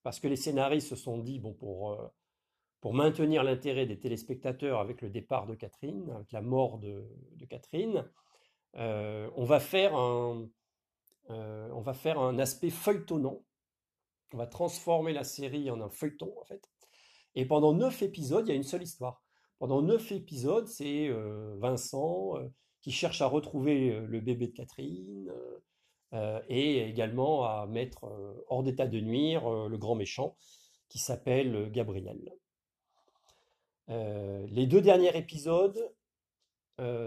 parce 0.03 0.21
que 0.21 0.29
les 0.29 0.37
scénaristes 0.37 0.91
se 0.91 0.97
sont 0.97 1.19
dit, 1.19 1.41
bon, 1.41 1.55
pour 1.55 2.13
pour 2.81 2.95
maintenir 2.95 3.43
l'intérêt 3.43 3.87
des 3.87 3.99
téléspectateurs 3.99 4.81
avec 4.81 5.03
le 5.03 5.11
départ 5.11 5.47
de 5.47 5.55
Catherine, 5.55 6.11
avec 6.11 6.33
la 6.33 6.43
mort 6.43 6.79
de, 6.79 7.05
Catherine, 7.49 8.09
euh, 8.77 9.29
on, 9.35 9.45
va 9.45 9.59
faire 9.59 9.97
un, 9.97 10.49
euh, 11.31 11.69
on 11.73 11.81
va 11.81 11.95
faire 11.95 12.21
un 12.21 12.39
aspect 12.39 12.71
feuilletonnant. 12.71 13.43
On 14.33 14.37
va 14.37 14.47
transformer 14.47 15.13
la 15.13 15.25
série 15.25 15.71
en 15.71 15.81
un 15.81 15.89
feuilleton, 15.89 16.33
en 16.41 16.45
fait. 16.45 16.71
Et 17.35 17.47
pendant 17.47 17.73
neuf 17.73 18.03
épisodes, 18.03 18.47
il 18.47 18.51
y 18.51 18.53
a 18.53 18.57
une 18.57 18.63
seule 18.63 18.83
histoire. 18.83 19.23
Pendant 19.59 19.83
neuf 19.83 20.13
épisodes, 20.13 20.69
c'est 20.69 21.09
euh, 21.09 21.57
Vincent 21.59 22.35
qui 22.81 22.93
cherche 22.93 23.23
à 23.23 23.27
retrouver 23.27 23.91
le 23.91 24.21
bébé 24.21 24.47
de 24.47 24.53
Catherine 24.53 25.33
et 26.49 26.89
également 26.89 27.45
à 27.45 27.67
mettre 27.67 28.05
hors 28.47 28.63
d'état 28.63 28.87
de 28.87 29.01
nuire 29.01 29.69
le 29.69 29.77
grand 29.77 29.97
méchant 29.97 30.37
qui 30.89 30.99
s'appelle 30.99 31.71
Gabriel. 31.73 32.33
Euh, 33.91 34.47
les 34.51 34.67
deux 34.67 34.81
derniers 34.81 35.17
épisodes 35.17 35.93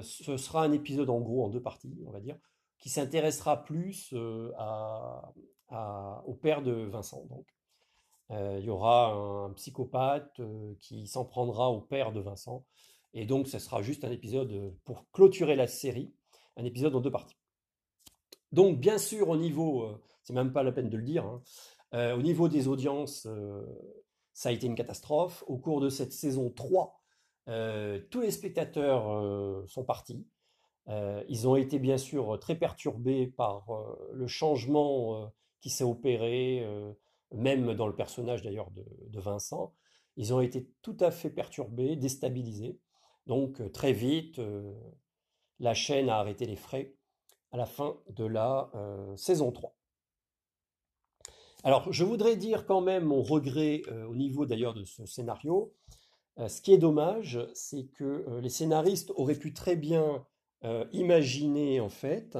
ce 0.01 0.35
sera 0.35 0.63
un 0.63 0.73
épisode 0.73 1.09
en 1.09 1.21
gros 1.21 1.45
en 1.45 1.49
deux 1.49 1.61
parties, 1.61 1.97
on 2.05 2.11
va 2.11 2.19
dire, 2.19 2.37
qui 2.77 2.89
s'intéressera 2.89 3.63
plus 3.63 4.13
à, 4.57 5.31
au 6.25 6.33
père 6.33 6.61
de 6.61 6.73
Vincent. 6.73 7.25
Donc. 7.29 7.47
il 8.31 8.65
y 8.65 8.69
aura 8.69 9.13
un 9.13 9.53
psychopathe 9.53 10.41
qui 10.81 11.07
s'en 11.07 11.23
prendra 11.23 11.69
au 11.69 11.79
père 11.79 12.11
de 12.11 12.19
Vincent. 12.19 12.65
Et 13.13 13.25
donc, 13.25 13.47
ce 13.47 13.59
sera 13.59 13.81
juste 13.81 14.03
un 14.03 14.11
épisode 14.11 14.73
pour 14.83 15.09
clôturer 15.11 15.55
la 15.55 15.67
série, 15.67 16.13
un 16.57 16.65
épisode 16.65 16.93
en 16.95 16.99
deux 16.99 17.11
parties. 17.11 17.37
Donc, 18.51 18.77
bien 18.77 18.97
sûr, 18.97 19.29
au 19.29 19.37
niveau, 19.37 19.87
c'est 20.23 20.33
même 20.33 20.51
pas 20.51 20.63
la 20.63 20.73
peine 20.73 20.89
de 20.89 20.97
le 20.97 21.03
dire, 21.03 21.25
hein, 21.25 22.13
au 22.13 22.21
niveau 22.21 22.49
des 22.49 22.67
audiences, 22.67 23.27
ça 24.41 24.49
a 24.49 24.53
été 24.53 24.65
une 24.65 24.73
catastrophe. 24.73 25.43
Au 25.45 25.59
cours 25.59 25.81
de 25.81 25.89
cette 25.89 26.13
saison 26.13 26.49
3, 26.49 26.99
tous 28.09 28.21
les 28.21 28.31
spectateurs 28.31 29.69
sont 29.69 29.83
partis. 29.83 30.25
ils 30.87 31.47
ont 31.47 31.55
été 31.55 31.77
bien 31.77 31.99
sûr 31.99 32.39
très 32.39 32.55
perturbés 32.55 33.27
par 33.27 33.67
le 34.11 34.25
changement 34.25 35.31
qui 35.59 35.69
s'est 35.69 35.83
opéré, 35.83 36.65
même 37.31 37.75
dans 37.75 37.85
le 37.85 37.95
personnage 37.95 38.41
d'ailleurs 38.41 38.71
de, 38.71 39.19
Vincent. 39.19 39.75
Ils 40.17 40.33
ont 40.33 40.41
été 40.41 40.71
tout 40.81 40.97
à 41.01 41.11
fait 41.11 41.29
perturbés, 41.29 41.95
déstabilisés. 41.95 42.79
Donc 43.27 43.61
très 43.71 43.93
vite, 43.93 44.41
la 45.59 45.75
chaîne 45.75 46.09
a 46.09 46.15
arrêté 46.15 46.47
les 46.47 46.55
frais 46.55 46.95
à 47.51 47.57
la 47.57 47.67
fin 47.67 47.95
de 48.09 48.25
la 48.25 48.71
saison 49.17 49.51
3. 49.51 49.75
Alors, 51.63 51.93
je 51.93 52.03
voudrais 52.03 52.37
dire 52.37 52.65
quand 52.65 52.81
même 52.81 53.05
mon 53.05 53.21
regret 53.21 53.83
au 54.09 54.15
niveau 54.15 54.47
d'ailleurs 54.47 54.73
de 54.73 54.83
ce 54.83 55.05
scénario. 55.05 55.73
ce 56.37 56.59
qui 56.61 56.73
est 56.73 56.79
dommage, 56.79 57.39
c'est 57.53 57.85
que 57.85 58.39
les 58.41 58.49
scénaristes 58.49 59.11
auraient 59.15 59.35
pu 59.35 59.53
très 59.53 59.75
bien 59.75 60.25
imaginer 60.91 61.79
en 61.79 61.89
fait 61.89 62.37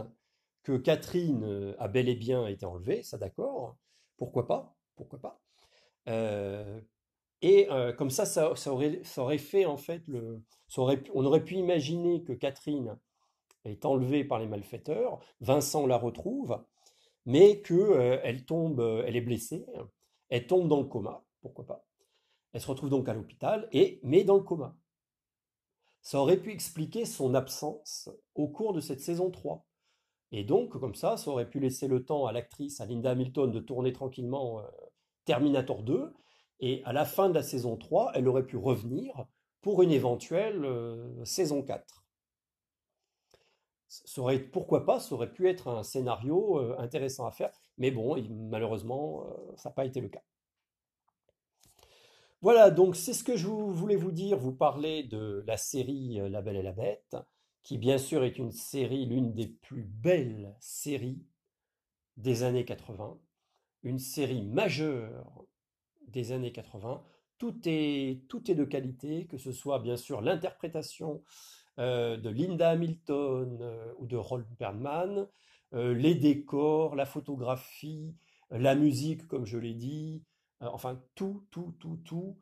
que 0.64 0.76
Catherine 0.78 1.76
a 1.78 1.88
bel 1.88 2.10
et 2.10 2.16
bien 2.16 2.48
été 2.48 2.66
enlevée, 2.66 3.04
ça 3.04 3.20
d'accord, 3.20 3.78
pourquoi 4.18 4.48
pas, 4.48 4.76
pourquoi 4.96 5.20
pas. 5.20 5.42
et 7.44 7.68
comme 7.98 8.10
ça, 8.10 8.26
ça, 8.26 8.54
aurait, 8.72 9.38
fait 9.38 9.66
en 9.66 9.78
fait 9.78 10.02
le, 10.08 10.42
on 10.78 11.26
aurait 11.26 11.44
pu 11.44 11.56
imaginer 11.56 12.24
que 12.24 12.34
Catherine 12.34 12.98
est 13.66 13.86
enlevée 13.86 14.24
par 14.24 14.40
les 14.40 14.48
malfaiteurs, 14.48 15.20
Vincent 15.42 15.86
la 15.86 15.98
retrouve, 15.98 16.64
mais 17.26 17.62
que 17.62 18.20
elle 18.24 18.46
tombe, 18.46 18.80
elle 19.06 19.16
est 19.16 19.22
blessée, 19.22 19.66
elle 20.30 20.48
tombe 20.48 20.68
dans 20.68 20.80
le 20.80 20.88
coma, 20.88 21.24
pourquoi 21.42 21.66
pas. 21.66 21.86
Elle 22.54 22.62
se 22.62 22.68
retrouve 22.68 22.90
donc 22.90 23.08
à 23.08 23.14
l'hôpital 23.14 23.68
et 23.72 24.00
mais 24.04 24.24
dans 24.24 24.36
le 24.36 24.44
coma. 24.44 24.76
Ça 26.02 26.20
aurait 26.20 26.38
pu 26.38 26.52
expliquer 26.52 27.06
son 27.06 27.36
absence 27.36 28.10
au 28.36 28.48
cours 28.48 28.74
de 28.74 28.82
cette 28.82 29.02
saison 29.02 29.30
3. 29.30 29.66
Et 30.32 30.44
donc, 30.44 30.72
comme 30.80 30.96
ça, 30.96 31.18
ça 31.18 31.30
aurait 31.30 31.50
pu 31.50 31.60
laisser 31.60 31.88
le 31.88 32.04
temps 32.04 32.26
à 32.26 32.32
l'actrice, 32.32 32.82
à 32.82 32.86
Linda 32.86 33.12
Hamilton, 33.12 33.52
de 33.52 33.60
tourner 33.60 33.94
tranquillement 33.94 34.60
euh, 34.60 34.64
Terminator 35.26 35.84
2. 35.84 36.14
Et 36.62 36.82
à 36.86 36.94
la 36.94 37.06
fin 37.06 37.30
de 37.30 37.36
la 37.36 37.44
saison 37.44 37.76
3, 37.78 38.12
elle 38.16 38.28
aurait 38.28 38.46
pu 38.46 38.58
revenir 38.58 39.26
pour 39.62 39.84
une 39.84 39.92
éventuelle 39.92 40.64
euh, 40.66 41.24
saison 41.26 41.62
4. 41.62 42.01
Ça 43.92 44.22
aurait, 44.22 44.40
pourquoi 44.40 44.86
pas, 44.86 45.00
ça 45.00 45.14
aurait 45.16 45.32
pu 45.32 45.50
être 45.50 45.68
un 45.68 45.84
scénario 45.84 46.60
euh, 46.60 46.76
intéressant 46.80 47.26
à 47.26 47.32
faire. 47.32 47.52
Mais 47.78 47.92
bon, 47.92 48.16
malheureusement, 48.50 49.26
ça 49.58 49.70
n'a 49.70 49.74
pas 49.74 49.86
été 49.86 50.00
le 50.00 50.10
cas. 50.10 50.22
Voilà, 52.42 52.72
donc 52.72 52.96
c'est 52.96 53.14
ce 53.14 53.24
que 53.24 53.36
je 53.36 53.48
voulais 53.48 53.96
vous 53.96 54.12
dire, 54.12 54.38
vous 54.38 54.54
parler 54.54 55.04
de 55.04 55.44
la 55.46 55.58
série 55.58 56.20
La 56.30 56.42
Belle 56.42 56.56
et 56.56 56.64
la 56.64 56.72
Bête 56.72 57.16
qui 57.64 57.78
bien 57.78 57.98
sûr 57.98 58.24
est 58.24 58.38
une 58.38 58.52
série, 58.52 59.06
l'une 59.06 59.34
des 59.34 59.48
plus 59.48 59.84
belles 59.84 60.56
séries 60.60 61.24
des 62.18 62.44
années 62.44 62.66
80, 62.66 63.20
une 63.84 64.00
série 64.00 64.42
majeure 64.42 65.46
des 66.08 66.32
années 66.32 66.52
80. 66.52 67.04
Tout 67.38 67.60
est, 67.66 68.28
tout 68.28 68.50
est 68.52 68.56
de 68.56 68.66
qualité, 68.66 69.26
que 69.26 69.38
ce 69.38 69.52
soit 69.52 69.80
bien 69.80 69.98
sûr 69.98 70.22
l'interprétation 70.22 71.16
euh, 71.16 71.18
de 71.78 72.30
Linda 72.30 72.70
Hamilton 72.72 73.60
euh, 73.62 73.94
ou 73.98 74.08
de 74.08 74.18
Roland 74.18 74.46
Perlman, 74.58 75.28
euh, 75.74 75.94
les 75.94 76.16
décors, 76.16 76.96
la 76.96 77.06
photographie, 77.06 78.16
la 78.50 78.76
musique, 78.76 79.28
comme 79.28 79.46
je 79.46 79.58
l'ai 79.58 79.74
dit, 79.74 80.24
enfin 80.60 81.02
tout, 81.16 81.46
tout, 81.50 81.74
tout, 81.80 81.98
tout 82.04 82.38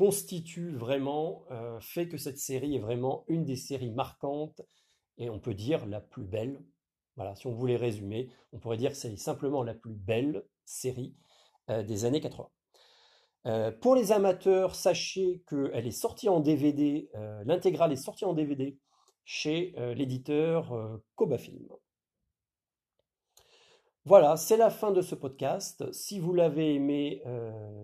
constitue 0.00 0.74
vraiment, 0.76 1.44
euh, 1.50 1.78
fait 1.78 2.08
que 2.08 2.16
cette 2.16 2.38
série 2.38 2.74
est 2.74 2.78
vraiment 2.78 3.26
une 3.28 3.44
des 3.44 3.56
séries 3.56 3.90
marquantes 3.90 4.62
et 5.18 5.28
on 5.28 5.38
peut 5.38 5.52
dire 5.52 5.84
la 5.84 6.00
plus 6.00 6.24
belle. 6.24 6.64
Voilà, 7.16 7.34
si 7.34 7.46
on 7.46 7.52
voulait 7.52 7.76
résumer, 7.76 8.30
on 8.52 8.58
pourrait 8.58 8.78
dire 8.78 8.92
que 8.92 8.96
c'est 8.96 9.14
simplement 9.16 9.62
la 9.62 9.74
plus 9.74 9.92
belle 9.92 10.42
série 10.64 11.14
euh, 11.68 11.82
des 11.82 12.06
années 12.06 12.22
80. 12.22 12.48
Euh, 13.46 13.72
pour 13.72 13.94
les 13.94 14.12
amateurs, 14.12 14.74
sachez 14.74 15.42
qu'elle 15.48 15.86
est 15.86 15.90
sortie 15.90 16.28
en 16.28 16.40
DVD, 16.40 17.10
l'intégrale 17.44 17.92
est 17.92 17.96
sortie 17.96 18.24
en 18.24 18.34
DVD 18.34 18.78
chez 19.24 19.74
l'éditeur 19.94 21.00
Koba 21.14 21.38
Film. 21.38 21.68
Voilà, 24.04 24.36
c'est 24.36 24.56
la 24.56 24.70
fin 24.70 24.92
de 24.92 25.02
ce 25.02 25.14
podcast. 25.14 25.90
Si 25.92 26.18
vous 26.18 26.34
l'avez 26.34 26.74
aimé, 26.74 27.22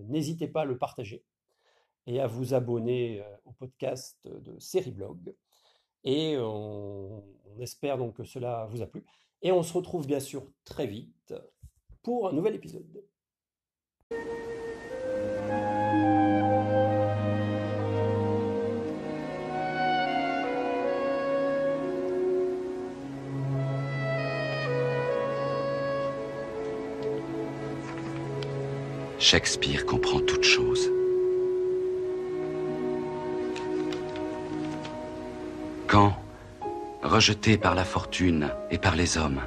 n'hésitez 0.09 0.48
pas 0.48 0.62
à 0.62 0.64
le 0.64 0.78
partager 0.78 1.24
et 2.07 2.20
à 2.20 2.26
vous 2.26 2.54
abonner 2.54 3.20
euh, 3.20 3.36
au 3.44 3.52
podcast 3.52 4.18
de 4.24 4.90
Blog. 4.90 5.34
Et 6.04 6.36
on, 6.38 7.24
espère 7.59 7.98
donc 7.98 8.16
que 8.16 8.24
cela 8.24 8.66
vous 8.70 8.82
a 8.82 8.86
plu. 8.86 9.04
Et 9.42 9.50
on 9.50 9.62
se 9.62 9.72
retrouve 9.72 10.07
bien 10.07 10.20
sûr 10.20 10.46
très 10.64 10.86
vite 10.86 11.34
pour 12.02 12.28
un 12.28 12.32
nouvel 12.32 12.54
épisode. 12.54 13.04
Shakespeare 29.28 29.84
comprend 29.84 30.20
toutes 30.20 30.44
choses. 30.44 30.88
Quand, 35.88 36.14
rejeté 37.02 37.58
par 37.58 37.74
la 37.74 37.82
fortune 37.82 38.50
et 38.70 38.78
par 38.78 38.94
les 38.94 39.18
hommes, 39.18 39.40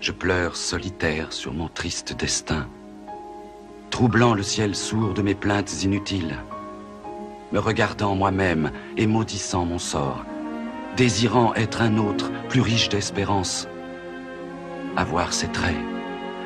je 0.00 0.12
pleure 0.12 0.54
solitaire 0.54 1.32
sur 1.32 1.52
mon 1.52 1.66
triste 1.66 2.16
destin, 2.16 2.68
troublant 3.90 4.34
le 4.34 4.44
ciel 4.44 4.76
sourd 4.76 5.14
de 5.14 5.22
mes 5.22 5.34
plaintes 5.34 5.82
inutiles, 5.82 6.36
me 7.50 7.58
regardant 7.58 8.14
moi-même 8.14 8.70
et 8.96 9.08
maudissant 9.08 9.64
mon 9.64 9.80
sort, 9.80 10.24
désirant 10.96 11.54
être 11.54 11.82
un 11.82 11.98
autre 11.98 12.30
plus 12.48 12.60
riche 12.60 12.88
d'espérance, 12.88 13.66
avoir 14.96 15.32
ses 15.32 15.48
traits, 15.48 15.82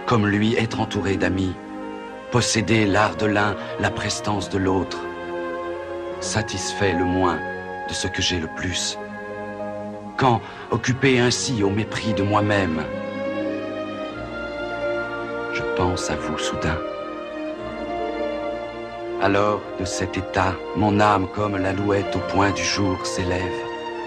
comme 0.06 0.26
lui 0.26 0.54
être 0.54 0.80
entouré 0.80 1.18
d'amis, 1.18 1.52
posséder 2.30 2.86
l'art 2.86 3.16
de 3.16 3.26
l'un, 3.26 3.56
la 3.80 3.90
prestance 3.90 4.50
de 4.50 4.58
l'autre, 4.58 4.98
satisfait 6.20 6.92
le 6.92 7.04
moins 7.04 7.38
de 7.88 7.94
ce 7.94 8.08
que 8.08 8.22
j'ai 8.22 8.38
le 8.38 8.48
plus 8.48 8.98
Quand, 10.16 10.40
occupé 10.70 11.20
ainsi 11.20 11.62
au 11.62 11.70
mépris 11.70 12.14
de 12.14 12.22
moi-même, 12.22 12.82
je 15.52 15.62
pense 15.76 16.10
à 16.10 16.16
vous 16.16 16.38
soudain. 16.38 16.78
Alors, 19.22 19.60
de 19.78 19.84
cet 19.84 20.16
état, 20.16 20.54
mon 20.74 21.00
âme 21.00 21.28
comme 21.34 21.56
l'alouette 21.56 22.14
au 22.16 22.32
point 22.32 22.50
du 22.50 22.62
jour 22.62 23.04
s'élève 23.06 23.60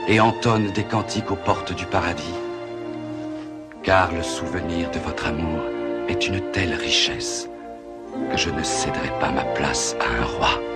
et 0.08 0.20
entonne 0.20 0.72
des 0.72 0.84
cantiques 0.84 1.32
aux 1.32 1.36
portes 1.36 1.74
du 1.74 1.86
paradis. 1.86 2.36
Car 3.84 4.12
le 4.12 4.24
souvenir 4.24 4.90
de 4.92 5.00
votre 5.00 5.28
amour 5.28 5.62
est 6.08 6.28
une 6.28 6.42
telle 6.52 6.74
richesse 6.74 7.50
je 8.36 8.50
ne 8.50 8.64
céderai 8.64 9.12
pas 9.20 9.32
ma 9.32 9.44
place 9.44 9.96
à 10.00 10.22
un 10.22 10.26
roi. 10.26 10.69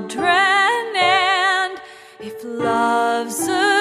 Children, 0.00 0.96
and 0.96 1.80
if 2.18 2.42
love's 2.42 3.46
a 3.46 3.73